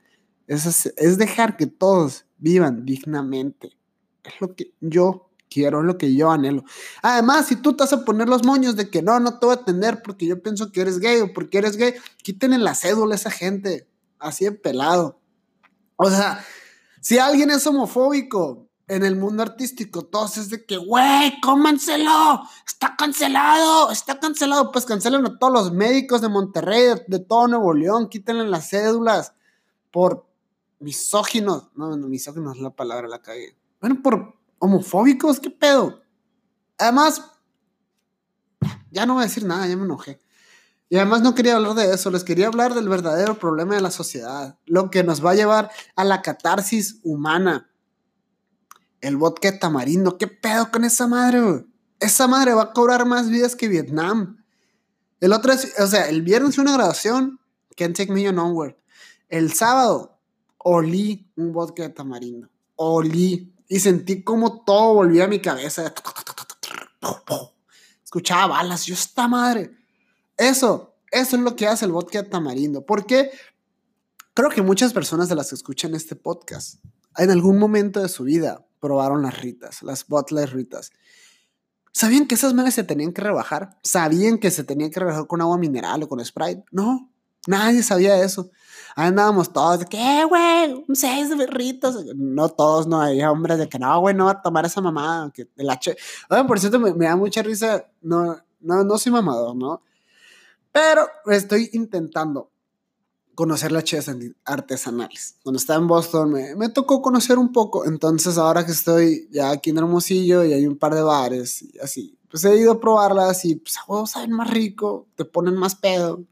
es, 0.47 0.87
es 0.97 1.17
dejar 1.17 1.57
que 1.57 1.67
todos 1.67 2.25
vivan 2.39 2.85
dignamente. 2.85 3.77
Es 4.23 4.33
lo 4.39 4.55
que 4.55 4.73
yo 4.81 5.29
quiero, 5.51 5.81
es 5.81 5.85
lo 5.85 5.97
que 5.99 6.15
yo 6.15 6.31
anhelo. 6.31 6.63
Además, 7.03 7.47
si 7.47 7.55
tú 7.57 7.73
te 7.73 7.83
vas 7.83 7.93
a 7.93 8.03
poner 8.03 8.27
los 8.27 8.43
moños 8.43 8.75
de 8.75 8.89
que 8.89 9.03
no, 9.03 9.19
no 9.19 9.37
te 9.37 9.45
voy 9.45 9.55
a 9.55 9.59
atender 9.59 10.01
porque 10.01 10.25
yo 10.25 10.41
pienso 10.41 10.71
que 10.71 10.81
eres 10.81 10.97
gay 10.99 11.19
o 11.19 11.33
porque 11.33 11.59
eres 11.59 11.77
gay, 11.77 11.93
quítenle 12.23 12.57
la 12.57 12.73
cédula 12.73 13.13
a 13.13 13.17
esa 13.17 13.29
gente, 13.29 13.87
así 14.17 14.45
de 14.45 14.53
pelado. 14.53 15.19
O 15.97 16.09
sea, 16.09 16.43
si 17.01 17.17
alguien 17.17 17.49
es 17.49 17.65
homofóbico 17.65 18.69
en 18.87 19.03
el 19.03 19.15
mundo 19.15 19.41
artístico, 19.41 20.05
todos 20.05 20.37
es 20.37 20.49
de 20.49 20.65
que, 20.65 20.77
güey, 20.77 21.41
cómanselo, 21.41 22.41
está 22.65 22.95
cancelado, 22.95 23.89
está 23.89 24.19
cancelado. 24.19 24.71
Pues 24.71 24.85
cancelen 24.85 25.25
a 25.25 25.39
todos 25.39 25.51
los 25.51 25.71
médicos 25.71 26.21
de 26.21 26.29
Monterrey, 26.29 27.01
de, 27.07 27.19
todo 27.19 27.47
Nuevo 27.47 27.73
León, 27.73 28.07
quítenle 28.07 28.47
las 28.47 28.69
cédulas 28.69 29.33
por 29.89 30.27
misóginos. 30.79 31.69
No, 31.73 31.97
no, 31.97 32.07
misóginos 32.07 32.57
es 32.57 32.61
la 32.61 32.69
palabra, 32.69 33.07
la 33.07 33.21
cagué. 33.21 33.57
Bueno, 33.79 33.99
por 34.03 34.35
homofóbicos, 34.59 35.39
¿qué 35.39 35.49
pedo? 35.49 36.01
Además, 36.77 37.31
ya 38.91 39.07
no 39.07 39.15
voy 39.15 39.23
a 39.23 39.27
decir 39.27 39.43
nada, 39.43 39.65
ya 39.65 39.75
me 39.75 39.85
enojé. 39.85 40.19
Y 40.91 40.97
además 40.97 41.21
no 41.21 41.33
quería 41.33 41.55
hablar 41.55 41.73
de 41.73 41.93
eso, 41.93 42.11
les 42.11 42.25
quería 42.25 42.47
hablar 42.47 42.73
del 42.73 42.89
verdadero 42.89 43.39
problema 43.39 43.75
de 43.75 43.81
la 43.81 43.91
sociedad, 43.91 44.59
lo 44.65 44.91
que 44.91 45.05
nos 45.05 45.25
va 45.25 45.31
a 45.31 45.35
llevar 45.35 45.71
a 45.95 46.03
la 46.03 46.21
catarsis 46.21 46.99
humana. 47.03 47.71
El 48.99 49.15
vodka 49.15 49.57
tamarindo, 49.57 50.17
¿qué 50.17 50.27
pedo 50.27 50.69
con 50.69 50.83
esa 50.83 51.07
madre? 51.07 51.65
Esa 52.01 52.27
madre 52.27 52.53
va 52.53 52.63
a 52.63 52.73
cobrar 52.73 53.05
más 53.05 53.29
vidas 53.29 53.55
que 53.55 53.69
Vietnam. 53.69 54.43
El 55.21 55.31
otro 55.31 55.53
es, 55.53 55.79
o 55.79 55.87
sea, 55.87 56.09
el 56.09 56.23
viernes 56.23 56.57
una 56.57 56.73
grabación, 56.73 57.39
Can't 57.77 57.95
Take 57.95 58.11
Me 58.11 58.29
Nowhere. 58.29 58.77
El 59.29 59.53
sábado 59.53 60.19
olí 60.57 61.31
un 61.37 61.53
vodka 61.53 61.93
tamarindo. 61.93 62.49
Olí. 62.75 63.55
Y 63.69 63.79
sentí 63.79 64.25
como 64.25 64.65
todo 64.65 64.95
volvía 64.95 65.23
a 65.23 65.29
mi 65.29 65.39
cabeza. 65.39 65.93
Escuchaba 68.03 68.47
balas. 68.47 68.85
Yo, 68.85 68.93
esta 68.93 69.29
madre 69.29 69.80
eso, 70.41 70.95
eso 71.11 71.35
es 71.35 71.41
lo 71.41 71.55
que 71.55 71.67
hace 71.67 71.85
el 71.85 71.91
vodka 71.91 72.27
tamarindo. 72.27 72.85
Porque 72.85 73.31
creo 74.33 74.49
que 74.49 74.61
muchas 74.61 74.93
personas 74.93 75.29
de 75.29 75.35
las 75.35 75.49
que 75.49 75.55
escuchan 75.55 75.95
este 75.95 76.15
podcast, 76.15 76.83
en 77.17 77.31
algún 77.31 77.59
momento 77.59 78.01
de 78.01 78.09
su 78.09 78.23
vida, 78.23 78.65
probaron 78.79 79.21
las 79.21 79.39
ritas, 79.39 79.83
las 79.83 80.07
botless 80.07 80.51
ritas. 80.51 80.91
¿Sabían 81.93 82.25
que 82.25 82.35
esas 82.35 82.53
madres 82.53 82.73
se 82.73 82.83
tenían 82.83 83.11
que 83.11 83.21
rebajar? 83.21 83.77
¿Sabían 83.83 84.37
que 84.37 84.49
se 84.49 84.63
tenían 84.63 84.91
que 84.91 84.99
rebajar 84.99 85.27
con 85.27 85.41
agua 85.41 85.57
mineral 85.57 86.03
o 86.03 86.07
con 86.07 86.23
Sprite? 86.23 86.63
No, 86.71 87.11
nadie 87.47 87.83
sabía 87.83 88.23
eso. 88.23 88.49
Ahí 88.95 89.07
andábamos 89.07 89.51
todos 89.51 89.85
que, 89.85 89.97
eh, 89.97 90.25
güey, 90.25 90.85
seis 90.93 91.29
de. 91.29 92.13
No 92.15 92.49
todos, 92.49 92.87
no, 92.87 93.01
hay 93.01 93.21
hombres 93.23 93.57
de 93.57 93.69
que 93.69 93.77
no, 93.77 93.99
güey, 93.99 94.15
no 94.15 94.25
va 94.25 94.31
a 94.31 94.41
tomar 94.41 94.65
esa 94.65 94.81
mamada. 94.81 95.31
Que 95.31 95.49
el 95.57 95.69
H. 95.69 95.95
Oigan, 96.29 96.47
por 96.47 96.59
cierto, 96.59 96.79
me, 96.79 96.93
me, 96.93 97.05
da 97.05 97.15
mucha 97.15 97.41
risa. 97.41 97.85
No, 98.01 98.37
no, 98.59 98.83
no 98.83 98.97
soy 98.97 99.11
mamador, 99.11 99.55
¿no? 99.55 99.81
Pero 100.71 101.07
estoy 101.25 101.69
intentando 101.73 102.51
conocer 103.35 103.71
las 103.71 103.83
cheves 103.83 104.09
artesanales. 104.45 105.37
Cuando 105.43 105.57
estaba 105.57 105.79
en 105.79 105.87
Boston 105.87 106.31
me, 106.57 106.69
tocó 106.69 107.01
conocer 107.01 107.37
un 107.37 107.51
poco. 107.51 107.85
Entonces 107.85 108.37
ahora 108.37 108.65
que 108.65 108.71
estoy 108.71 109.27
ya 109.31 109.51
aquí 109.51 109.71
en 109.71 109.79
Hermosillo 109.79 110.43
y 110.43 110.53
hay 110.53 110.67
un 110.67 110.77
par 110.77 110.93
de 110.93 111.01
bares 111.01 111.61
y 111.61 111.77
así, 111.79 112.17
pues 112.29 112.45
he 112.45 112.55
ido 112.57 112.73
a 112.73 112.79
probarlas 112.79 113.43
y 113.45 113.55
pues 113.55 113.77
a 113.77 113.81
huevos 113.87 114.11
saben 114.11 114.31
más 114.31 114.49
rico, 114.49 115.07
te 115.15 115.25
ponen 115.25 115.55
más 115.55 115.75
pedo. 115.75 116.23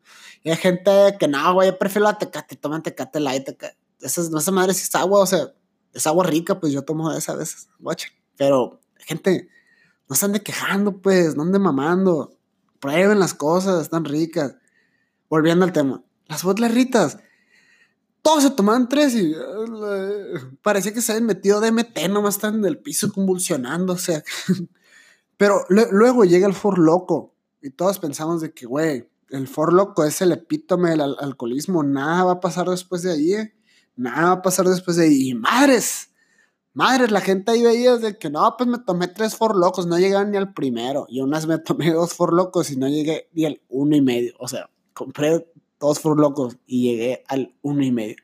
Y 0.43 0.51
hay 0.51 0.58
gente 0.58 0.91
que 1.19 1.27
no, 1.27 1.53
güey, 1.53 1.72
yo 1.72 1.77
prefiero 1.77 2.05
la 2.05 2.17
tecate, 2.17 2.55
toman 2.55 2.84
tecate 2.84 3.19
light. 3.19 3.46
Tecate. 3.46 3.77
Esa, 4.00 4.22
esa 4.22 4.51
madre 4.51 4.74
si 4.74 4.84
es 4.84 4.96
agua, 4.96 5.19
o 5.19 5.25
sea, 5.25 5.53
es 5.93 6.08
agua 6.08 6.25
rica, 6.25 6.60
pues 6.60 6.72
yo 6.72 6.84
tomo 6.84 7.12
esa 7.12 7.34
a 7.34 7.36
veces, 7.36 7.67
guacha. 7.79 8.08
Pero 8.38 8.79
gente, 9.00 9.50
no 10.08 10.15
se 10.15 10.25
ande 10.25 10.41
quejando, 10.41 11.01
pues, 11.01 11.36
no 11.36 11.43
ande 11.43 11.60
mamando 11.60 12.38
Prueben 12.79 13.19
las 13.19 13.33
cosas, 13.33 13.81
están 13.81 14.05
ricas. 14.05 14.55
Volviendo 15.29 15.65
al 15.65 15.74
tema. 15.74 16.03
Las 16.27 16.43
ritas. 16.74 17.17
Todos 18.21 18.43
se 18.43 18.51
tomaban 18.51 18.89
tres 18.89 19.15
y 19.15 19.33
parecía 20.62 20.93
que 20.93 21.01
se 21.01 21.13
habían 21.13 21.25
metido 21.25 21.62
DMT, 21.62 21.98
nomás 22.09 22.36
están 22.36 22.55
en 22.55 22.65
el 22.65 22.77
piso 22.77 23.12
convulsionando, 23.12 23.93
o 23.93 23.98
sea. 23.98 24.24
Pero 25.38 25.65
luego 25.69 26.25
llega 26.25 26.48
el 26.48 26.53
For 26.53 26.77
Loco 26.77 27.33
y 27.62 27.69
todos 27.69 27.98
pensamos 28.00 28.41
de 28.41 28.53
que, 28.53 28.65
güey, 28.65 29.09
el 29.29 29.48
For 29.48 29.71
Loco 29.71 30.03
es 30.03 30.21
el 30.21 30.33
epítome 30.33 30.89
del 30.89 31.01
alcoholismo, 31.01 31.81
nada 31.81 32.25
va 32.25 32.31
a 32.33 32.39
pasar 32.41 32.67
después 32.69 33.03
de 33.03 33.12
ahí, 33.13 33.33
¿eh? 33.33 33.53
nada 33.95 34.25
va 34.25 34.31
a 34.33 34.41
pasar 34.41 34.67
después 34.67 34.98
de 34.98 35.05
ahí. 35.05 35.29
Y 35.29 35.33
madres, 35.36 36.08
Madre, 36.79 37.09
la 37.09 37.19
gente 37.19 37.51
ahí 37.51 37.62
veía 37.62 37.98
de 37.98 38.17
que 38.17 38.29
no, 38.29 38.55
pues 38.57 38.69
me 38.69 38.77
tomé 38.77 39.09
tres 39.09 39.36
for 39.36 39.53
locos, 39.53 39.86
no 39.86 40.00
llegué 40.00 40.24
ni 40.24 40.38
al 40.38 40.53
primero. 40.53 41.07
Y 41.09 41.19
unas 41.19 41.45
me 41.45 41.57
tomé 41.57 41.91
dos 41.91 42.13
for 42.13 42.31
locos 42.31 42.71
y 42.71 42.77
no 42.77 42.88
llegué 42.88 43.27
ni 43.33 43.43
al 43.43 43.62
uno 43.67 43.98
y 43.98 44.01
medio. 44.01 44.33
O 44.39 44.48
sea, 44.48 44.69
compré 44.93 45.45
dos 45.77 46.00
for 46.00 46.17
locos 46.17 46.55
y 46.65 46.83
llegué 46.83 47.25
al 47.27 47.53
uno 47.63 47.83
y 47.83 47.91
medio. 47.91 48.15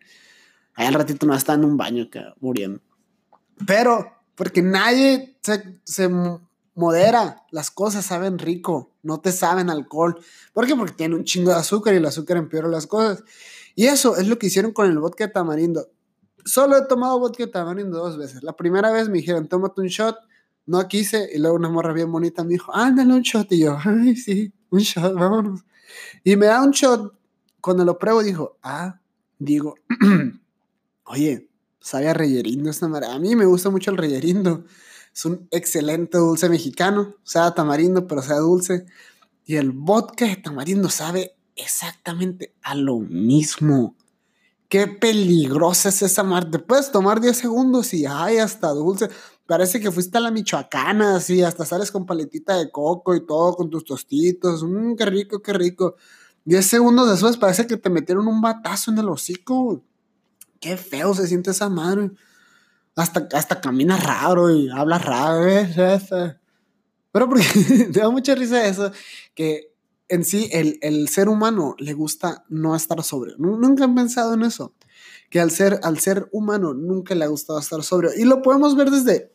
Ahí 0.74 0.88
al 0.88 0.94
ratito 0.94 1.26
no 1.26 1.36
estaba 1.36 1.58
en 1.58 1.66
un 1.66 1.76
baño 1.76 2.10
que 2.10 2.22
muriendo. 2.40 2.80
Pero, 3.68 4.14
porque 4.36 4.62
nadie 4.62 5.38
se, 5.84 6.10
modera, 6.76 7.44
las 7.52 7.72
cosas 7.72 8.06
saben 8.06 8.40
rico, 8.40 8.94
no 9.04 9.20
te 9.20 9.34
saben 9.34 9.70
alcohol. 9.70 10.18
¿Por 10.54 10.66
qué? 10.66 10.78
Porque 10.78 10.94
tiene 10.94 11.16
un 11.16 11.26
chingo 11.26 11.52
de 11.52 11.58
azúcar 11.58 11.94
y 11.94 11.98
el 11.98 12.06
azúcar 12.06 12.38
empeora 12.38 12.70
las 12.70 12.88
cosas. 12.88 13.22
Y 13.76 13.88
eso 13.88 14.16
es 14.16 14.30
lo 14.30 14.40
que 14.40 14.48
hicieron 14.48 14.72
con 14.72 14.90
el 14.90 14.98
vodka 14.98 15.28
de 15.28 15.34
tamarindo. 15.34 15.90
Solo 16.46 16.78
he 16.78 16.86
tomado 16.86 17.20
vodka 17.20 17.48
tamarindo 17.48 17.98
dos 17.98 18.18
veces. 18.18 18.44
La 18.44 18.56
primera 18.56 18.92
vez 18.92 19.10
me 19.10 19.18
dijeron, 19.18 19.48
tómate 19.48 19.82
un 19.82 19.88
shot. 19.88 20.16
No 20.68 20.88
quise. 20.88 21.30
Y 21.34 21.40
luego 21.40 21.56
una 21.56 21.70
morra 21.70 21.92
bien 21.92 22.12
bonita 22.12 22.44
me 22.44 22.52
dijo, 22.52 22.74
ándale 22.74 23.14
un 23.14 23.22
shot. 23.22 23.52
Y 23.52 23.60
yo, 23.60 23.78
ay, 23.84 24.16
sí, 24.16 24.54
un 24.70 24.80
shot, 24.80 25.14
vámonos. 25.16 25.62
Y 26.24 26.36
me 26.36 26.46
da 26.46 26.62
un 26.62 26.72
shot. 26.72 27.14
Cuando 27.60 27.84
lo 27.84 27.98
pruebo, 27.98 28.22
dijo, 28.22 28.58
ah, 28.62 29.00
digo, 29.40 29.76
oye, 31.06 31.50
sabe 31.80 32.10
a 32.10 32.14
reyerindo 32.14 32.70
esta 32.70 32.88
madre. 32.88 33.08
A 33.08 33.18
mí 33.18 33.36
me 33.36 33.46
gusta 33.46 33.72
mucho 33.72 33.90
el 33.90 33.98
reyerindo. 33.98 34.66
Es 35.14 35.26
un 35.26 35.48
excelente 35.50 36.18
dulce 36.18 36.50
mexicano, 36.50 37.16
sabe 37.24 37.56
tamarindo, 37.56 38.06
pero 38.06 38.22
sabe 38.22 38.42
dulce. 38.42 38.86
Y 39.46 39.56
el 39.56 39.72
vodka 39.72 40.26
de 40.26 40.36
tamarindo 40.36 40.90
sabe 40.90 41.36
exactamente 41.56 42.54
a 42.62 42.76
lo 42.76 43.00
mismo. 43.00 43.96
Qué 44.70 44.88
peligrosa 44.88 45.90
es 45.90 46.02
esa 46.02 46.24
madre. 46.24 46.50
Te 46.52 46.60
puedes 46.60 46.92
tomar 46.92 47.22
10 47.22 47.38
segundos 47.38 47.94
y 47.94 48.06
ay, 48.06 48.38
hasta 48.38 48.70
dulce. 48.70 49.10
Parece 49.46 49.80
que 49.80 49.92
fuiste 49.92 50.18
a 50.18 50.22
la 50.22 50.32
michoacana, 50.32 51.18
así, 51.18 51.44
hasta 51.44 51.66
sales 51.66 51.92
con 51.92 52.06
paletita 52.06 52.58
de 52.58 52.72
coco 52.72 53.16
y 53.16 53.26
todo, 53.26 53.56
con 53.56 53.70
tus 53.70 53.86
tostitos. 53.86 54.64
Mmm, 54.64 54.96
qué 54.96 55.06
rico, 55.06 55.42
qué 55.42 55.54
rico. 55.54 55.96
10 56.46 56.66
segundos 56.66 57.10
después 57.10 57.38
parece 57.38 57.68
que 57.68 57.78
te 57.78 57.90
metieron 57.90 58.28
un 58.28 58.42
batazo 58.42 58.92
en 58.92 58.98
el 59.00 59.10
hocico. 59.10 59.84
Qué 60.60 60.78
feo 60.78 61.14
se 61.14 61.28
siente 61.28 61.52
esa 61.52 61.70
madre 61.70 62.12
hasta, 62.96 63.28
hasta 63.34 63.62
camina 63.62 63.98
raro 63.98 64.50
y 64.50 64.70
habla 64.70 64.98
raro, 64.98 65.48
¿eh? 65.48 65.68
Pero 67.12 67.30
porque 67.30 67.44
te 67.94 68.00
da 68.00 68.10
mucha 68.10 68.36
risa 68.36 68.66
eso, 68.66 68.92
que 69.34 69.74
en 70.08 70.24
sí 70.24 70.50
el, 70.52 70.78
el, 70.82 71.10
ser 71.10 71.30
humano 71.30 71.76
le 71.80 71.94
gusta 71.94 72.46
no 72.50 72.76
estar 72.76 73.02
sobrio. 73.04 73.36
Nunca 73.38 73.84
han 73.84 73.96
pensado 73.96 74.34
en 74.34 74.44
eso, 74.44 74.74
que 75.30 75.40
al 75.40 75.52
ser, 75.52 75.80
al 75.84 76.00
ser 76.00 76.30
humano 76.32 76.74
nunca 76.74 77.16
le 77.16 77.26
ha 77.26 77.28
gustado 77.28 77.60
estar 77.60 77.84
sobrio. 77.84 78.12
Y 78.16 78.26
lo 78.26 78.42
podemos 78.42 78.76
ver 78.76 78.92
desde 78.92 79.34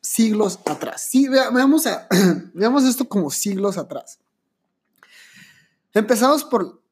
siglos 0.00 0.58
atrás. 0.64 1.06
Sí, 1.08 1.28
veamos, 1.28 1.84
veamos 2.54 2.84
esto 2.84 3.08
como 3.08 3.30
siglos 3.30 3.76
atrás. 3.76 4.18
Empezamos 5.92 6.44
por 6.44 6.82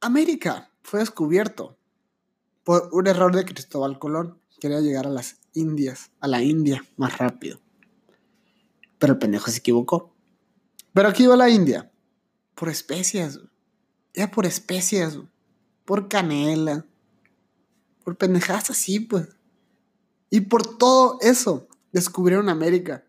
América, 0.00 0.70
fue 0.82 1.00
descubierto 1.00 1.78
por 2.64 2.88
un 2.92 3.06
error 3.06 3.34
de 3.34 3.44
Cristóbal 3.44 3.98
Colón 3.98 4.38
quería 4.64 4.80
llegar 4.80 5.06
a 5.06 5.10
las 5.10 5.36
Indias, 5.52 6.10
a 6.20 6.26
la 6.26 6.42
India 6.42 6.82
más 6.96 7.18
rápido. 7.18 7.60
Pero 8.98 9.12
el 9.12 9.18
pendejo 9.18 9.50
se 9.50 9.58
equivocó. 9.58 10.14
Pero 10.94 11.08
aquí 11.08 11.24
iba 11.24 11.36
la 11.36 11.50
India. 11.50 11.92
Por 12.54 12.68
especias. 12.68 13.40
Ya 14.14 14.30
por 14.30 14.46
especias. 14.46 15.18
Por 15.84 16.08
canela. 16.08 16.86
Por 18.04 18.16
pendejadas 18.16 18.70
así, 18.70 19.00
pues. 19.00 19.28
Y 20.30 20.42
por 20.42 20.78
todo 20.78 21.18
eso 21.20 21.68
descubrieron 21.92 22.48
América. 22.48 23.04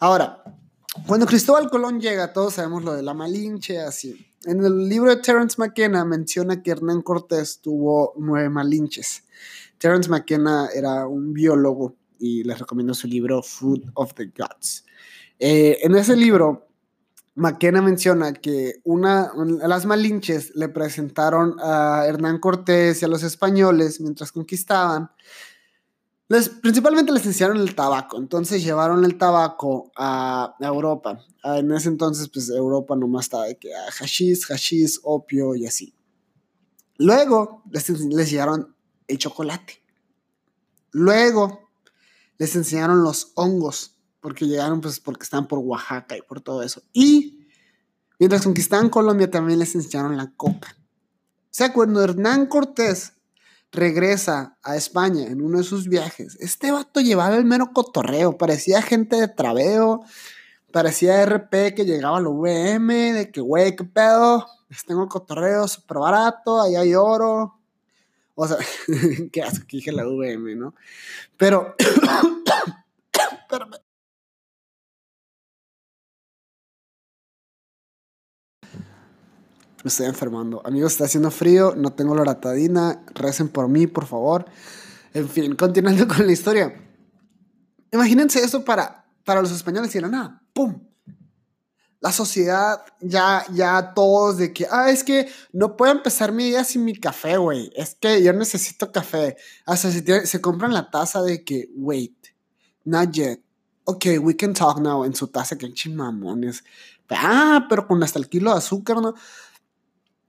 Ahora, 0.00 0.42
cuando 1.06 1.26
Cristóbal 1.26 1.70
Colón 1.70 2.00
llega, 2.00 2.32
todos 2.32 2.54
sabemos 2.54 2.84
lo 2.84 2.94
de 2.94 3.02
la 3.02 3.14
Malinche, 3.14 3.80
así. 3.80 4.26
En 4.44 4.64
el 4.64 4.88
libro 4.88 5.10
de 5.10 5.22
Terence 5.22 5.56
McKenna 5.58 6.04
menciona 6.04 6.62
que 6.62 6.70
Hernán 6.70 7.02
Cortés 7.02 7.60
tuvo 7.60 8.12
nueve 8.16 8.48
Malinches. 8.48 9.24
Terence 9.78 10.08
McKenna 10.08 10.68
era 10.74 11.06
un 11.06 11.32
biólogo 11.32 11.96
y 12.18 12.44
les 12.44 12.58
recomiendo 12.58 12.94
su 12.94 13.06
libro 13.06 13.42
Food 13.42 13.90
of 13.94 14.14
the 14.14 14.26
Gods. 14.26 14.84
Eh, 15.38 15.78
en 15.82 15.96
ese 15.96 16.16
libro, 16.16 16.68
McKenna 17.34 17.80
menciona 17.80 18.32
que 18.34 18.80
una, 18.84 19.32
las 19.66 19.86
Malinches 19.86 20.54
le 20.54 20.68
presentaron 20.68 21.56
a 21.60 22.04
Hernán 22.06 22.38
Cortés 22.38 23.00
y 23.00 23.04
a 23.04 23.08
los 23.08 23.22
españoles 23.22 24.00
mientras 24.00 24.32
conquistaban. 24.32 25.10
Les, 26.28 26.48
principalmente 26.48 27.12
les 27.12 27.26
enseñaron 27.26 27.58
el 27.58 27.74
tabaco, 27.74 28.18
entonces 28.18 28.62
llevaron 28.62 29.04
el 29.04 29.18
tabaco 29.18 29.92
a, 29.96 30.56
Europa. 30.60 31.24
Ah, 31.42 31.58
en 31.58 31.72
ese 31.72 31.88
entonces, 31.88 32.28
pues 32.28 32.48
Europa 32.50 32.96
nomás 32.96 33.26
estaba 33.26 33.44
de 33.46 33.58
que 33.58 33.70
hashish, 33.98 34.46
hashish, 34.46 35.00
opio 35.02 35.54
y 35.54 35.66
así. 35.66 35.94
Luego 36.98 37.62
les, 37.70 37.88
les 37.88 38.32
el 39.08 39.18
chocolate. 39.18 39.82
Luego 40.92 41.70
les 42.38 42.54
enseñaron 42.56 43.02
los 43.02 43.32
hongos, 43.34 43.96
porque 44.22 44.46
llegaron 44.46 44.80
pues 44.80 45.00
porque 45.00 45.24
estaban 45.24 45.46
por 45.46 45.58
Oaxaca 45.58 46.16
y 46.16 46.22
por 46.22 46.40
todo 46.40 46.62
eso. 46.62 46.80
Y 46.94 47.46
mientras 48.18 48.42
conquistaban 48.42 48.88
Colombia 48.88 49.30
también 49.30 49.58
les 49.58 49.74
enseñaron 49.74 50.16
la 50.16 50.32
coca. 50.34 50.76
O 50.78 51.54
sea, 51.54 51.74
cuando 51.74 52.02
Hernán 52.02 52.46
Cortés 52.46 53.14
regresa 53.72 54.56
a 54.62 54.76
España 54.76 55.26
en 55.26 55.42
uno 55.42 55.58
de 55.58 55.64
sus 55.64 55.88
viajes, 55.88 56.38
este 56.40 56.70
vato 56.70 57.00
llevaba 57.00 57.36
el 57.36 57.44
mero 57.44 57.72
cotorreo, 57.74 58.38
parecía 58.38 58.80
gente 58.80 59.16
de 59.16 59.28
traveo, 59.28 60.02
parecía 60.70 61.26
RP 61.26 61.74
que 61.74 61.84
llegaba 61.84 62.18
a 62.18 62.20
la 62.20 62.28
VM, 62.28 63.12
de 63.12 63.30
que, 63.30 63.40
güey, 63.40 63.76
qué 63.76 63.84
pedo, 63.84 64.46
tengo 64.86 65.02
el 65.02 65.08
cotorreo 65.08 65.66
súper 65.66 65.98
barato, 65.98 66.62
ahí 66.62 66.76
hay 66.76 66.94
oro, 66.94 67.58
o 68.34 68.46
sea, 68.46 68.56
qué 69.32 69.42
asco 69.42 69.66
que 69.66 69.78
dije 69.78 69.92
la 69.92 70.06
VM, 70.06 70.54
¿no? 70.54 70.74
Pero, 71.36 71.74
Me 79.82 79.88
estoy 79.88 80.06
enfermando. 80.06 80.62
Amigos, 80.64 80.92
está 80.92 81.04
haciendo 81.04 81.30
frío, 81.30 81.74
no 81.76 81.92
tengo 81.92 82.14
loratadina, 82.14 83.04
recen 83.14 83.48
por 83.48 83.68
mí, 83.68 83.86
por 83.86 84.06
favor. 84.06 84.46
En 85.14 85.28
fin, 85.28 85.54
continuando 85.56 86.06
con 86.14 86.26
la 86.26 86.32
historia. 86.32 86.74
Imagínense 87.90 88.40
eso 88.40 88.64
para, 88.64 89.04
para 89.24 89.42
los 89.42 89.50
españoles 89.50 89.94
y 89.94 89.98
era 89.98 90.08
nada, 90.08 90.42
¡pum! 90.52 90.80
la 92.02 92.10
sociedad 92.10 92.84
ya, 93.00 93.46
ya 93.54 93.94
todos 93.94 94.36
de 94.36 94.52
que, 94.52 94.66
ah, 94.68 94.90
es 94.90 95.04
que 95.04 95.30
no 95.52 95.76
puedo 95.76 95.92
empezar 95.92 96.32
mi 96.32 96.46
día 96.46 96.64
sin 96.64 96.84
mi 96.84 96.96
café, 96.96 97.36
güey. 97.36 97.70
Es 97.76 97.94
que 97.94 98.20
yo 98.20 98.32
necesito 98.32 98.90
café. 98.90 99.36
Hasta 99.64 99.92
si 99.92 100.02
se 100.26 100.40
compran 100.40 100.74
la 100.74 100.90
taza 100.90 101.22
de 101.22 101.44
que, 101.44 101.70
wait, 101.76 102.26
not 102.84 103.12
yet. 103.12 103.40
Ok, 103.84 104.06
we 104.20 104.36
can 104.36 104.52
talk 104.52 104.80
now 104.80 105.04
en 105.04 105.14
su 105.14 105.28
taza, 105.28 105.56
que 105.56 105.72
chimamones. 105.72 106.64
Ah, 107.08 107.66
pero 107.68 107.86
con 107.86 108.02
hasta 108.02 108.18
el 108.18 108.28
kilo 108.28 108.50
de 108.50 108.58
azúcar, 108.58 109.00
¿no? 109.00 109.14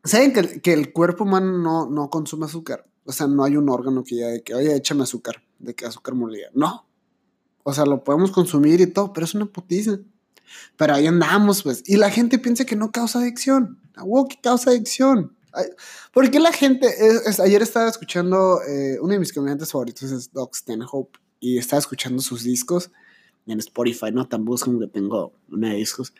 ¿Saben 0.04 0.34
que, 0.34 0.74
el 0.74 0.92
cuerpo 0.92 1.24
humano 1.24 1.58
no, 1.58 1.90
no 1.90 2.10
consume 2.10 2.46
azúcar? 2.46 2.86
O 3.06 3.12
sea, 3.12 3.28
no 3.28 3.44
hay 3.44 3.56
un 3.56 3.70
órgano 3.70 4.04
que 4.04 4.18
ya 4.18 4.28
de 4.28 4.44
que, 4.44 4.54
oye, 4.54 4.76
échame 4.76 5.04
azúcar, 5.04 5.44
de 5.60 5.74
que 5.74 5.86
azúcar 5.86 6.16
molida. 6.16 6.48
No. 6.54 6.86
O 7.64 7.74
sea, 7.74 7.86
lo 7.86 8.04
podemos 8.04 8.32
consumir 8.32 8.82
y 8.82 8.88
todo, 8.88 9.14
pero 9.14 9.26
es 9.26 9.34
una 9.34 9.46
putiza. 9.46 10.00
Pero 10.78 10.96
ahí 10.96 11.08
andamos, 11.08 11.64
pues. 11.64 11.84
Y 11.86 11.98
la 11.98 12.10
gente 12.10 12.38
piensa 12.38 12.66
que 12.66 12.76
no 12.76 12.92
causa 12.92 13.20
adicción. 13.20 13.80
Wow, 13.98 14.28
que 14.28 14.40
causa 14.42 14.72
adicción. 14.72 15.36
¿Por 16.12 16.30
qué 16.32 16.40
la 16.40 16.52
gente? 16.52 16.88
ayer 17.44 17.62
estaba 17.62 17.88
escuchando, 17.90 18.62
eh, 18.68 18.98
uno 19.00 19.14
de 19.14 19.20
mis 19.20 19.32
comediantes 19.32 19.72
favoritos 19.72 20.12
es 20.12 20.32
Doc 20.34 20.56
Stanhope, 20.56 21.20
y 21.40 21.58
estaba 21.58 21.80
escuchando 21.80 22.22
sus 22.22 22.44
discos 22.44 22.92
en 23.46 23.60
Spotify, 23.60 24.12
no 24.12 24.28
tan 24.28 24.46
que 24.46 24.88
tengo 24.88 25.34
una 25.50 25.70
de 25.70 25.76
discos. 25.76 26.14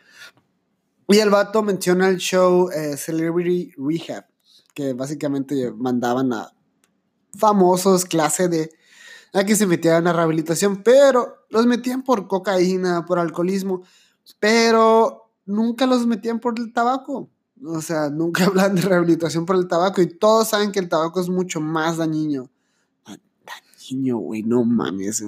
Y 1.08 1.18
el 1.18 1.30
vato 1.30 1.62
menciona 1.62 2.08
el 2.08 2.16
show 2.16 2.70
eh, 2.70 2.96
Celebrity 2.96 3.72
Rehab, 3.76 4.26
que 4.74 4.92
básicamente 4.94 5.70
mandaban 5.72 6.32
a 6.32 6.52
famosos, 7.36 8.04
clase 8.04 8.48
de 8.48 8.70
a 9.32 9.44
que 9.44 9.56
se 9.56 9.66
metieran 9.66 10.06
a 10.06 10.12
rehabilitación, 10.12 10.82
pero 10.84 11.46
los 11.50 11.66
metían 11.66 12.02
por 12.02 12.28
cocaína, 12.28 13.04
por 13.04 13.18
alcoholismo 13.18 13.82
pero 14.38 15.30
nunca 15.46 15.86
los 15.86 16.06
metían 16.06 16.40
por 16.40 16.58
el 16.58 16.72
tabaco. 16.72 17.30
O 17.64 17.80
sea, 17.80 18.10
nunca 18.10 18.44
hablan 18.46 18.74
de 18.74 18.82
rehabilitación 18.82 19.46
por 19.46 19.56
el 19.56 19.68
tabaco 19.68 20.00
y 20.02 20.06
todos 20.06 20.48
saben 20.48 20.72
que 20.72 20.80
el 20.80 20.88
tabaco 20.88 21.20
es 21.20 21.28
mucho 21.28 21.60
más 21.60 21.98
dañino. 21.98 22.50
Dañino, 23.86 24.18
güey, 24.18 24.42
no 24.42 24.64
mames. 24.64 25.24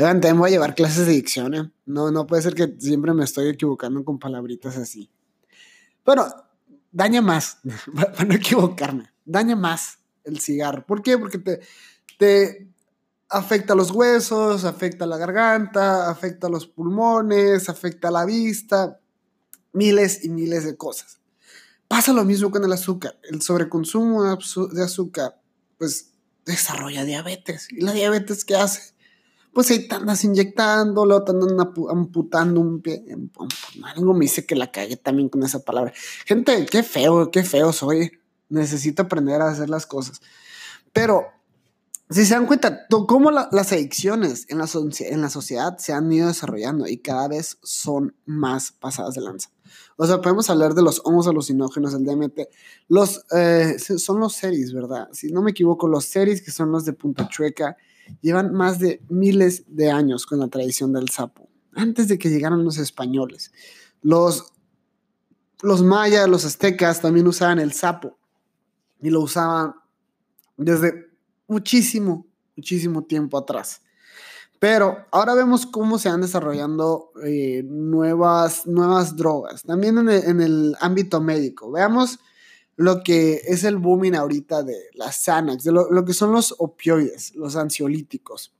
Oigan, 0.00 0.22
también 0.22 0.38
voy 0.38 0.48
a 0.48 0.52
llevar 0.52 0.74
clases 0.74 1.06
de 1.06 1.12
dicción, 1.12 1.54
¿eh? 1.54 1.70
No, 1.84 2.10
no 2.10 2.26
puede 2.26 2.40
ser 2.40 2.54
que 2.54 2.74
siempre 2.78 3.12
me 3.12 3.22
estoy 3.22 3.50
equivocando 3.50 4.02
con 4.02 4.18
palabritas 4.18 4.78
así. 4.78 5.10
Pero 6.02 6.26
daña 6.90 7.20
más, 7.20 7.58
para 7.94 8.24
no 8.24 8.34
equivocarme, 8.34 9.12
daña 9.26 9.56
más 9.56 9.98
el 10.24 10.40
cigarro. 10.40 10.86
¿Por 10.86 11.02
qué? 11.02 11.18
Porque 11.18 11.36
te, 11.36 11.60
te, 12.18 12.70
afecta 13.28 13.74
los 13.74 13.90
huesos, 13.90 14.64
afecta 14.64 15.04
la 15.04 15.18
garganta, 15.18 16.08
afecta 16.08 16.48
los 16.48 16.66
pulmones, 16.66 17.68
afecta 17.68 18.10
la 18.10 18.24
vista, 18.24 18.98
miles 19.74 20.24
y 20.24 20.30
miles 20.30 20.64
de 20.64 20.78
cosas. 20.78 21.20
Pasa 21.88 22.14
lo 22.14 22.24
mismo 22.24 22.50
con 22.50 22.64
el 22.64 22.72
azúcar. 22.72 23.20
El 23.22 23.42
sobreconsumo 23.42 24.24
de 24.24 24.82
azúcar, 24.82 25.38
pues 25.76 26.12
desarrolla 26.46 27.04
diabetes. 27.04 27.68
¿Y 27.70 27.82
la 27.82 27.92
diabetes 27.92 28.46
qué 28.46 28.56
hace? 28.56 28.94
Pues 29.52 29.70
ahí 29.70 29.88
te 29.88 29.94
andas 29.94 30.24
inyectando, 30.24 31.04
luego 31.04 31.24
te 31.24 31.32
andan 31.32 31.58
amputando 31.90 32.60
un 32.60 32.80
pie. 32.80 33.04
Algo 33.82 34.14
me 34.14 34.26
dice 34.26 34.46
que 34.46 34.54
la 34.54 34.70
cagué 34.70 34.96
también 34.96 35.28
con 35.28 35.42
esa 35.42 35.60
palabra. 35.60 35.92
Gente, 36.24 36.66
qué 36.66 36.82
feo, 36.82 37.30
qué 37.30 37.42
feo 37.42 37.72
soy. 37.72 38.12
Necesito 38.48 39.02
aprender 39.02 39.40
a 39.40 39.48
hacer 39.48 39.68
las 39.68 39.86
cosas. 39.86 40.20
Pero, 40.92 41.26
si 42.08 42.24
se 42.24 42.34
dan 42.34 42.46
cuenta, 42.46 42.86
cómo 43.06 43.30
las 43.30 43.72
adicciones 43.72 44.46
en 44.48 44.58
la, 44.58 44.68
en 45.00 45.20
la 45.20 45.30
sociedad 45.30 45.78
se 45.78 45.92
han 45.92 46.12
ido 46.12 46.28
desarrollando 46.28 46.86
y 46.86 46.98
cada 46.98 47.28
vez 47.28 47.58
son 47.62 48.16
más 48.26 48.72
pasadas 48.72 49.14
de 49.14 49.20
lanza. 49.20 49.50
O 49.96 50.06
sea, 50.06 50.20
podemos 50.20 50.48
hablar 50.50 50.74
de 50.74 50.82
los 50.82 51.00
homos 51.04 51.26
alucinógenos, 51.26 51.94
el 51.94 52.04
DMT. 52.04 52.40
Los, 52.88 53.24
eh, 53.32 53.76
son 53.78 54.20
los 54.20 54.34
series, 54.34 54.72
¿verdad? 54.72 55.08
Si 55.12 55.32
no 55.32 55.42
me 55.42 55.50
equivoco, 55.50 55.88
los 55.88 56.04
series 56.04 56.42
que 56.42 56.50
son 56.50 56.70
los 56.72 56.84
de 56.84 56.92
Punta 56.92 57.28
Chueca 57.28 57.76
llevan 58.20 58.52
más 58.52 58.78
de 58.78 59.02
miles 59.08 59.64
de 59.68 59.90
años 59.90 60.26
con 60.26 60.38
la 60.38 60.48
tradición 60.48 60.92
del 60.92 61.08
sapo, 61.10 61.48
antes 61.74 62.08
de 62.08 62.18
que 62.18 62.28
llegaran 62.28 62.64
los 62.64 62.78
españoles. 62.78 63.52
Los, 64.02 64.52
los 65.62 65.82
mayas, 65.82 66.28
los 66.28 66.44
aztecas 66.44 67.00
también 67.00 67.26
usaban 67.26 67.58
el 67.58 67.72
sapo 67.72 68.18
y 69.00 69.10
lo 69.10 69.20
usaban 69.20 69.74
desde 70.56 71.10
muchísimo, 71.46 72.26
muchísimo 72.56 73.04
tiempo 73.04 73.38
atrás. 73.38 73.82
Pero 74.60 75.06
ahora 75.10 75.32
vemos 75.32 75.64
cómo 75.64 75.98
se 75.98 76.10
han 76.10 76.20
desarrollando 76.20 77.12
eh, 77.24 77.62
nuevas, 77.64 78.66
nuevas 78.66 79.16
drogas, 79.16 79.62
también 79.62 79.96
en 79.96 80.40
el, 80.42 80.76
ámbito 80.80 81.22
médico. 81.22 81.72
Veamos 81.72 82.18
lo 82.76 83.02
que 83.02 83.40
es 83.46 83.64
el 83.64 83.78
booming 83.78 84.14
ahorita 84.14 84.62
de 84.62 84.76
las 84.92 85.24
Xanax, 85.24 85.64
de 85.64 85.72
lo, 85.72 86.04
que 86.04 86.12
son 86.12 86.32
los 86.32 86.54
opioides, 86.58 87.34
los 87.36 87.56
ansiolíticos. 87.56 88.54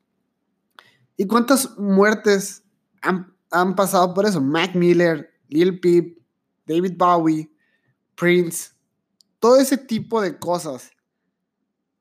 ¿Y 1.18 1.26
cuántas 1.26 1.78
muertes 1.78 2.62
han, 3.02 3.34
han, 3.50 3.74
pasado 3.74 4.14
por 4.14 4.24
eso? 4.24 4.40
Mac 4.40 4.74
Miller, 4.74 5.30
Lil 5.48 5.80
Peep, 5.80 6.18
David 6.66 6.94
Bowie, 6.96 7.52
Prince, 8.14 8.70
todo 9.38 9.56
ese 9.56 9.76
tipo 9.76 10.22
de 10.22 10.38
cosas 10.38 10.92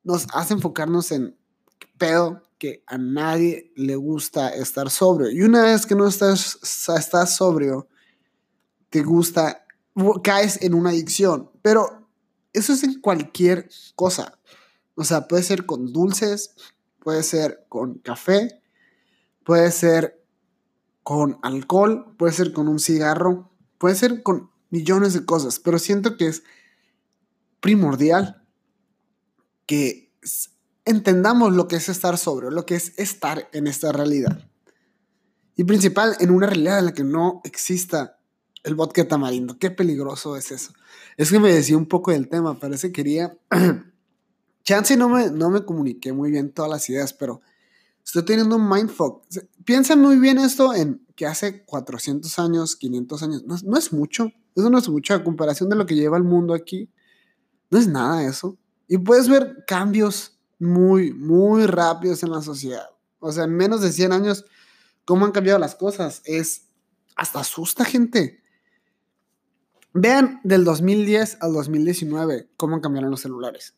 nos 0.06 0.26
hace 0.34 0.54
enfocarnos 0.54 1.12
en 1.12 1.36
pedo 1.98 2.49
que 2.60 2.84
a 2.86 2.98
nadie 2.98 3.72
le 3.76 3.96
gusta 3.96 4.50
estar 4.50 4.92
sobrio. 4.92 5.32
Y 5.32 5.42
una 5.42 5.64
vez 5.64 5.86
que 5.86 5.96
no 5.96 6.08
estás, 6.08 6.60
estás 6.62 7.36
sobrio, 7.36 7.88
te 8.90 9.02
gusta, 9.02 9.66
caes 10.24 10.62
en 10.62 10.74
una 10.74 10.90
adicción. 10.90 11.50
Pero 11.62 12.10
eso 12.54 12.74
es 12.74 12.84
en 12.84 13.00
cualquier 13.00 13.70
cosa. 13.96 14.38
O 14.96 15.06
sea, 15.06 15.28
puede 15.28 15.44
ser 15.44 15.66
con 15.66 15.94
dulces, 15.94 16.54
puede 17.00 17.24
ser 17.24 17.66
con 17.70 18.00
café, 18.00 18.62
puede 19.46 19.72
ser 19.72 20.22
con 21.02 21.40
alcohol, 21.42 22.14
puede 22.18 22.34
ser 22.34 22.52
con 22.52 22.68
un 22.68 22.80
cigarro, 22.80 23.50
puede 23.78 23.96
ser 23.96 24.22
con 24.22 24.52
millones 24.70 25.14
de 25.14 25.26
cosas. 25.26 25.60
Pero 25.60 25.80
siento 25.80 26.18
que 26.18 26.28
es 26.28 26.44
primordial 27.62 28.46
que 29.66 30.12
entendamos 30.90 31.54
lo 31.54 31.68
que 31.68 31.76
es 31.76 31.88
estar 31.88 32.18
sobrio, 32.18 32.50
lo 32.50 32.66
que 32.66 32.76
es 32.76 32.98
estar 32.98 33.48
en 33.54 33.68
esta 33.68 33.92
realidad. 33.92 34.50
Y 35.56 35.64
principal, 35.64 36.16
en 36.20 36.32
una 36.32 36.48
realidad 36.48 36.80
en 36.80 36.86
la 36.86 36.94
que 36.94 37.04
no 37.04 37.42
exista 37.44 38.18
el 38.64 38.76
vodka 38.76 39.08
tamarindo. 39.08 39.58
Qué 39.60 39.70
peligroso 39.72 40.36
es 40.36 40.52
eso. 40.52 40.74
Es 41.16 41.32
que 41.32 41.40
me 41.40 41.54
decía 41.54 41.78
un 41.78 41.86
poco 41.86 42.12
del 42.12 42.28
tema, 42.28 42.60
parece 42.60 42.88
que 42.88 42.94
quería... 42.94 43.38
Chance 44.64 44.98
no 44.98 45.10
me, 45.10 45.32
no 45.32 45.50
me 45.50 45.64
comuniqué 45.64 46.14
muy 46.14 46.30
bien 46.32 46.52
todas 46.52 46.70
las 46.70 46.88
ideas, 46.90 47.14
pero 47.14 47.42
estoy 48.04 48.24
teniendo 48.24 48.56
un 48.56 48.70
mindfuck. 48.70 49.26
Piensa 49.64 49.96
muy 49.96 50.18
bien 50.18 50.38
esto 50.38 50.74
en 50.74 51.06
que 51.16 51.26
hace 51.26 51.64
400 51.66 52.38
años, 52.40 52.76
500 52.76 53.24
años, 53.24 53.44
no, 53.46 53.56
no 53.64 53.78
es 53.78 53.94
mucho. 53.94 54.32
Eso 54.56 54.70
no 54.70 54.78
es 54.78 54.90
mucho 54.90 55.14
a 55.14 55.24
comparación 55.24 55.70
de 55.70 55.76
lo 55.76 55.86
que 55.86 55.96
lleva 55.96 56.18
el 56.18 56.24
mundo 56.24 56.54
aquí. 56.54 56.90
No 57.72 57.80
es 57.80 57.88
nada 57.88 58.24
eso. 58.24 58.58
Y 58.88 58.98
puedes 58.98 59.30
ver 59.30 59.64
cambios 59.66 60.39
muy, 60.60 61.14
muy 61.14 61.66
rápidos 61.66 62.22
en 62.24 62.32
la 62.32 62.42
sociedad. 62.42 62.90
O 63.20 63.32
sea, 63.32 63.46
en 63.46 63.56
menos 63.56 63.82
de 63.82 63.92
100 63.92 64.12
años, 64.12 64.46
cómo 65.06 65.26
han 65.26 65.32
cambiado 65.32 65.58
las 65.58 65.76
cosas. 65.76 66.22
Es, 66.26 66.68
hasta 67.16 67.40
asusta 67.40 67.86
gente. 67.86 68.44
Vean 69.94 70.40
del 70.44 70.64
2010 70.66 71.38
al 71.42 71.54
2019 71.54 72.50
cómo 72.58 72.80
cambiaron 72.82 73.10
los 73.10 73.22
celulares. 73.22 73.76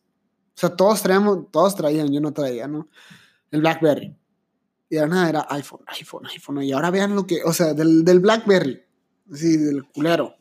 O 0.54 0.60
sea, 0.60 0.76
todos 0.76 1.02
traíamos, 1.02 1.50
todos 1.50 1.74
traían, 1.74 2.12
yo 2.12 2.20
no 2.20 2.32
traía, 2.32 2.68
¿no? 2.68 2.88
El 3.50 3.60
BlackBerry. 3.60 4.16
Y 4.90 4.96
de 4.96 5.08
nada 5.08 5.28
era 5.30 5.46
iPhone, 5.50 5.80
iPhone, 5.86 6.26
iPhone. 6.26 6.62
Y 6.62 6.72
ahora 6.72 6.90
vean 6.90 7.14
lo 7.14 7.26
que, 7.26 7.42
o 7.44 7.52
sea, 7.54 7.72
del, 7.72 8.04
del 8.04 8.20
BlackBerry, 8.20 8.82
sí, 9.32 9.56
del 9.56 9.84
culero. 9.84 10.34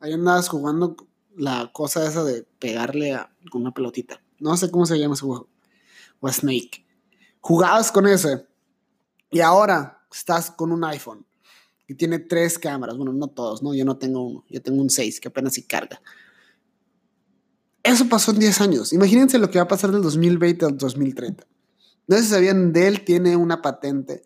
Ahí 0.00 0.12
andabas 0.12 0.50
jugando 0.50 0.96
la 1.34 1.70
cosa 1.72 2.06
esa 2.06 2.22
de 2.22 2.46
pegarle 2.58 3.14
a, 3.14 3.34
con 3.50 3.62
una 3.62 3.72
pelotita. 3.72 4.20
No 4.38 4.58
sé 4.58 4.70
cómo 4.70 4.84
se 4.84 4.98
llama 4.98 5.14
ese 5.14 5.24
juego 5.24 5.48
o 6.24 6.32
Snake. 6.32 6.84
Jugabas 7.40 7.92
con 7.92 8.06
ese 8.06 8.46
y 9.30 9.40
ahora 9.40 10.06
estás 10.10 10.50
con 10.50 10.72
un 10.72 10.84
iPhone 10.84 11.26
y 11.86 11.94
tiene 11.94 12.18
tres 12.18 12.58
cámaras. 12.58 12.96
Bueno, 12.96 13.12
no 13.12 13.28
todos, 13.28 13.62
¿no? 13.62 13.74
Yo 13.74 13.84
no 13.84 13.98
tengo 13.98 14.26
uno, 14.26 14.44
yo 14.48 14.62
tengo 14.62 14.80
un 14.80 14.88
6 14.88 15.20
que 15.20 15.28
apenas 15.28 15.54
se 15.54 15.66
carga. 15.66 16.00
Eso 17.82 18.08
pasó 18.08 18.30
en 18.30 18.38
10 18.38 18.60
años. 18.62 18.92
Imagínense 18.94 19.38
lo 19.38 19.50
que 19.50 19.58
va 19.58 19.64
a 19.64 19.68
pasar 19.68 19.92
del 19.92 20.00
2020 20.00 20.64
al 20.64 20.78
2030. 20.78 21.46
No 22.06 22.16
sé 22.16 22.22
si 22.22 22.30
sabían, 22.30 22.72
Dell 22.72 23.04
tiene 23.04 23.36
una 23.36 23.60
patente 23.60 24.22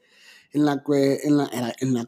en 0.53 0.65
la 0.65 0.83
que, 0.85 1.21
en 1.25 1.37
la, 1.37 1.51
en 1.53 1.95
la, 1.95 2.07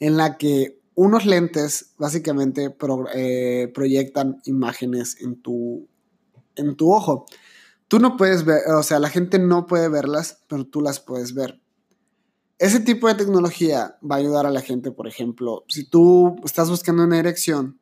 en 0.00 0.16
la 0.16 0.38
que 0.38 0.80
unos 0.94 1.26
lentes 1.26 1.92
básicamente 1.98 2.74
eh, 3.14 3.70
proyectan 3.74 4.40
imágenes 4.46 5.20
en 5.20 5.42
tu, 5.42 5.86
en 6.56 6.76
tu 6.76 6.92
ojo. 6.92 7.26
Tú 7.88 7.98
no 7.98 8.16
puedes 8.18 8.44
ver, 8.44 8.62
o 8.68 8.82
sea, 8.82 8.98
la 8.98 9.08
gente 9.08 9.38
no 9.38 9.66
puede 9.66 9.88
verlas, 9.88 10.44
pero 10.46 10.66
tú 10.66 10.82
las 10.82 11.00
puedes 11.00 11.34
ver. 11.34 11.60
Ese 12.58 12.80
tipo 12.80 13.08
de 13.08 13.14
tecnología 13.14 13.98
va 14.02 14.16
a 14.16 14.18
ayudar 14.18 14.44
a 14.44 14.50
la 14.50 14.60
gente, 14.60 14.90
por 14.90 15.06
ejemplo, 15.06 15.64
si 15.68 15.88
tú 15.88 16.36
estás 16.44 16.68
buscando 16.68 17.04
una 17.04 17.18
erección, 17.18 17.80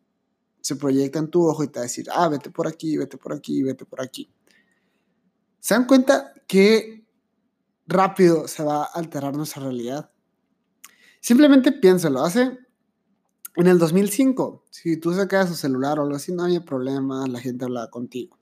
se 0.61 0.77
proyecta 0.77 1.19
en 1.19 1.29
tu 1.29 1.47
ojo 1.47 1.65
y 1.65 1.69
te 1.69 1.79
va 1.79 1.83
a 1.83 1.89
decir, 1.89 2.07
ah, 2.13 2.29
vete 2.29 2.51
por 2.51 2.67
aquí, 2.69 2.97
vete 2.97 3.17
por 3.17 3.33
aquí, 3.33 3.63
vete 3.63 3.85
por 3.85 4.01
aquí. 4.01 4.31
¿Se 5.61 5.75
dan 5.75 5.87
cuenta 5.87 6.33
qué 6.47 7.05
rápido 7.87 8.47
se 8.47 8.63
va 8.63 8.83
a 8.83 8.85
alterar 8.85 9.35
nuestra 9.35 9.63
realidad? 9.63 10.11
Simplemente 11.21 11.73
piénsalo, 11.73 12.23
hace 12.23 12.59
en 13.57 13.67
el 13.67 13.79
2005, 13.79 14.65
si 14.71 14.99
tú 14.99 15.15
sacas 15.15 15.49
su 15.49 15.55
celular 15.55 15.99
o 15.99 16.03
algo 16.03 16.17
así, 16.17 16.33
no 16.33 16.45
había 16.45 16.65
problema, 16.65 17.27
la 17.27 17.41
gente 17.41 17.65
hablaba 17.65 17.91
contigo. 17.91 18.39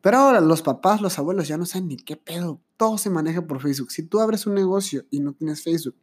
Pero 0.00 0.18
ahora 0.18 0.40
los 0.40 0.62
papás, 0.62 1.00
los 1.00 1.18
abuelos 1.18 1.48
ya 1.48 1.56
no 1.56 1.66
saben 1.66 1.88
ni 1.88 1.96
qué 1.96 2.16
pedo. 2.16 2.60
Todo 2.76 2.96
se 2.96 3.10
maneja 3.10 3.46
por 3.46 3.60
Facebook. 3.60 3.90
Si 3.90 4.02
tú 4.02 4.20
abres 4.20 4.46
un 4.46 4.54
negocio 4.54 5.04
y 5.10 5.20
no 5.20 5.32
tienes 5.32 5.62
Facebook, 5.62 5.96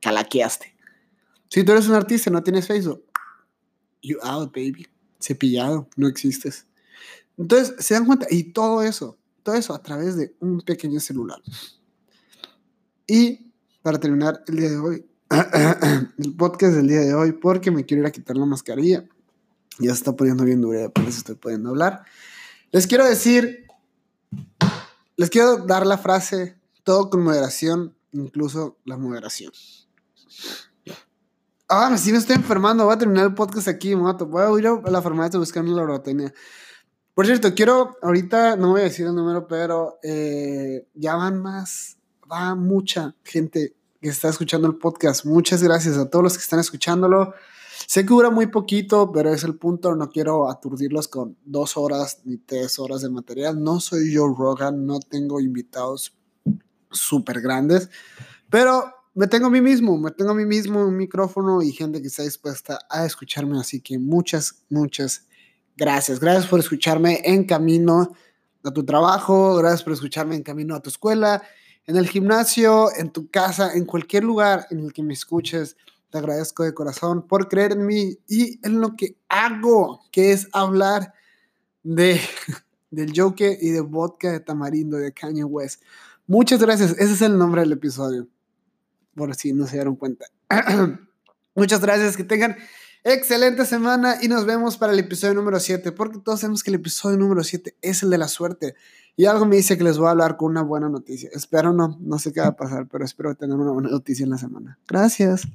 calaqueaste. 0.00 0.74
Si 1.48 1.64
tú 1.64 1.72
eres 1.72 1.88
un 1.88 1.94
artista 1.94 2.30
y 2.30 2.32
no 2.32 2.42
tienes 2.42 2.66
Facebook, 2.66 3.04
you 4.02 4.18
out, 4.22 4.52
baby. 4.54 4.86
Cepillado, 5.20 5.88
no 5.96 6.08
existes. 6.08 6.66
Entonces, 7.36 7.74
se 7.84 7.94
dan 7.94 8.06
cuenta, 8.06 8.26
y 8.30 8.52
todo 8.52 8.82
eso, 8.82 9.18
todo 9.42 9.54
eso 9.54 9.74
a 9.74 9.82
través 9.82 10.16
de 10.16 10.34
un 10.40 10.60
pequeño 10.60 11.00
celular. 11.00 11.40
Y 13.06 13.52
para 13.82 13.98
terminar 13.98 14.42
el 14.46 14.56
día 14.56 14.70
de 14.70 14.78
hoy, 14.78 15.06
el 16.18 16.34
podcast 16.36 16.74
del 16.74 16.88
día 16.88 17.00
de 17.00 17.14
hoy, 17.14 17.32
porque 17.32 17.70
me 17.70 17.84
quiero 17.84 18.02
ir 18.02 18.06
a 18.06 18.12
quitar 18.12 18.36
la 18.36 18.46
mascarilla. 18.46 19.04
Ya 19.78 19.90
se 19.90 19.96
está 19.96 20.14
poniendo 20.14 20.44
bien 20.44 20.60
dura, 20.60 20.88
por 20.90 21.04
eso 21.04 21.18
estoy 21.18 21.36
pudiendo 21.36 21.70
hablar. 21.70 22.04
Les 22.72 22.86
quiero 22.86 23.04
decir, 23.04 23.66
les 25.16 25.28
quiero 25.28 25.58
dar 25.66 25.86
la 25.86 25.98
frase, 25.98 26.56
todo 26.84 27.10
con 27.10 27.22
moderación, 27.22 27.96
incluso 28.12 28.78
la 28.84 28.96
moderación. 28.96 29.52
Ah, 31.68 31.96
sí 31.98 32.12
me 32.12 32.18
estoy 32.18 32.36
enfermando, 32.36 32.84
voy 32.84 32.94
a 32.94 32.98
terminar 32.98 33.26
el 33.26 33.34
podcast 33.34 33.66
aquí, 33.66 33.94
moto. 33.96 34.26
Voy 34.26 34.42
a 34.42 34.60
ir 34.60 34.66
a 34.68 34.90
la 34.90 35.02
farmacia 35.02 35.36
a 35.36 35.40
buscar 35.40 35.64
una 35.64 35.74
loratenia. 35.74 36.32
Por 37.14 37.26
cierto, 37.26 37.54
quiero, 37.54 37.96
ahorita 38.02 38.56
no 38.56 38.70
voy 38.70 38.82
a 38.82 38.84
decir 38.84 39.06
el 39.06 39.14
número, 39.14 39.48
pero 39.48 39.98
eh, 40.04 40.86
ya 40.94 41.16
van 41.16 41.42
más, 41.42 41.98
va 42.30 42.54
mucha 42.54 43.16
gente 43.24 43.74
que 44.00 44.08
está 44.08 44.28
escuchando 44.28 44.68
el 44.68 44.76
podcast. 44.76 45.24
Muchas 45.24 45.62
gracias 45.62 45.96
a 45.96 46.08
todos 46.08 46.22
los 46.22 46.34
que 46.34 46.42
están 46.42 46.60
escuchándolo. 46.60 47.34
Sé 47.90 48.02
que 48.02 48.14
dura 48.14 48.30
muy 48.30 48.46
poquito, 48.46 49.10
pero 49.10 49.34
es 49.34 49.42
el 49.42 49.56
punto. 49.56 49.96
No 49.96 50.10
quiero 50.10 50.48
aturdirlos 50.48 51.08
con 51.08 51.36
dos 51.44 51.76
horas 51.76 52.20
ni 52.24 52.36
tres 52.36 52.78
horas 52.78 53.02
de 53.02 53.10
material. 53.10 53.60
No 53.60 53.80
soy 53.80 54.14
Joe 54.14 54.32
Rogan, 54.32 54.86
no 54.86 55.00
tengo 55.00 55.40
invitados 55.40 56.16
súper 56.92 57.40
grandes, 57.40 57.90
pero 58.48 58.84
me 59.14 59.26
tengo 59.26 59.48
a 59.48 59.50
mí 59.50 59.60
mismo, 59.60 59.98
me 59.98 60.12
tengo 60.12 60.30
a 60.30 60.34
mí 60.34 60.44
mismo 60.44 60.86
un 60.86 60.96
micrófono 60.96 61.62
y 61.62 61.72
gente 61.72 62.00
que 62.00 62.06
está 62.06 62.22
dispuesta 62.22 62.78
a 62.88 63.04
escucharme. 63.04 63.58
Así 63.58 63.80
que 63.80 63.98
muchas, 63.98 64.62
muchas 64.68 65.26
gracias. 65.76 66.20
Gracias 66.20 66.46
por 66.46 66.60
escucharme 66.60 67.20
en 67.24 67.42
camino 67.42 68.12
a 68.62 68.70
tu 68.70 68.84
trabajo, 68.84 69.56
gracias 69.56 69.82
por 69.82 69.94
escucharme 69.94 70.36
en 70.36 70.44
camino 70.44 70.76
a 70.76 70.80
tu 70.80 70.90
escuela, 70.90 71.42
en 71.88 71.96
el 71.96 72.08
gimnasio, 72.08 72.86
en 72.96 73.10
tu 73.10 73.28
casa, 73.32 73.74
en 73.74 73.84
cualquier 73.84 74.22
lugar 74.22 74.68
en 74.70 74.78
el 74.78 74.92
que 74.92 75.02
me 75.02 75.14
escuches. 75.14 75.76
Te 76.10 76.18
agradezco 76.18 76.64
de 76.64 76.74
corazón 76.74 77.26
por 77.26 77.48
creer 77.48 77.72
en 77.72 77.86
mí 77.86 78.18
y 78.28 78.58
en 78.66 78.80
lo 78.80 78.96
que 78.96 79.16
hago, 79.28 80.02
que 80.10 80.32
es 80.32 80.48
hablar 80.52 81.14
de, 81.82 82.20
del 82.90 83.12
Joker 83.14 83.56
y 83.60 83.70
de 83.70 83.80
vodka 83.80 84.32
de 84.32 84.40
tamarindo 84.40 84.96
de 84.96 85.12
Kanye 85.12 85.44
West. 85.44 85.82
Muchas 86.26 86.60
gracias. 86.60 86.92
Ese 86.92 87.14
es 87.14 87.22
el 87.22 87.36
nombre 87.38 87.62
del 87.62 87.72
episodio. 87.72 88.28
Por 89.14 89.34
si 89.34 89.52
no 89.52 89.66
se 89.66 89.76
dieron 89.76 89.96
cuenta. 89.96 90.26
Muchas 91.54 91.80
gracias. 91.80 92.16
Que 92.16 92.24
tengan 92.24 92.56
excelente 93.02 93.64
semana 93.66 94.18
y 94.22 94.28
nos 94.28 94.46
vemos 94.46 94.76
para 94.76 94.92
el 94.92 94.98
episodio 95.00 95.34
número 95.34 95.58
7. 95.58 95.90
Porque 95.92 96.18
todos 96.18 96.40
sabemos 96.40 96.62
que 96.62 96.70
el 96.70 96.76
episodio 96.76 97.16
número 97.16 97.42
7 97.42 97.76
es 97.82 98.02
el 98.02 98.10
de 98.10 98.18
la 98.18 98.28
suerte. 98.28 98.74
Y 99.16 99.26
algo 99.26 99.44
me 99.44 99.56
dice 99.56 99.76
que 99.76 99.84
les 99.84 99.98
voy 99.98 100.06
a 100.06 100.12
hablar 100.12 100.36
con 100.36 100.52
una 100.52 100.62
buena 100.62 100.88
noticia. 100.88 101.28
Espero 101.32 101.72
no, 101.72 101.98
no 102.00 102.18
sé 102.18 102.32
qué 102.32 102.40
va 102.40 102.46
a 102.46 102.56
pasar, 102.56 102.86
pero 102.86 103.04
espero 103.04 103.34
tener 103.34 103.56
una 103.56 103.72
buena 103.72 103.90
noticia 103.90 104.24
en 104.24 104.30
la 104.30 104.38
semana. 104.38 104.78
Gracias. 104.86 105.48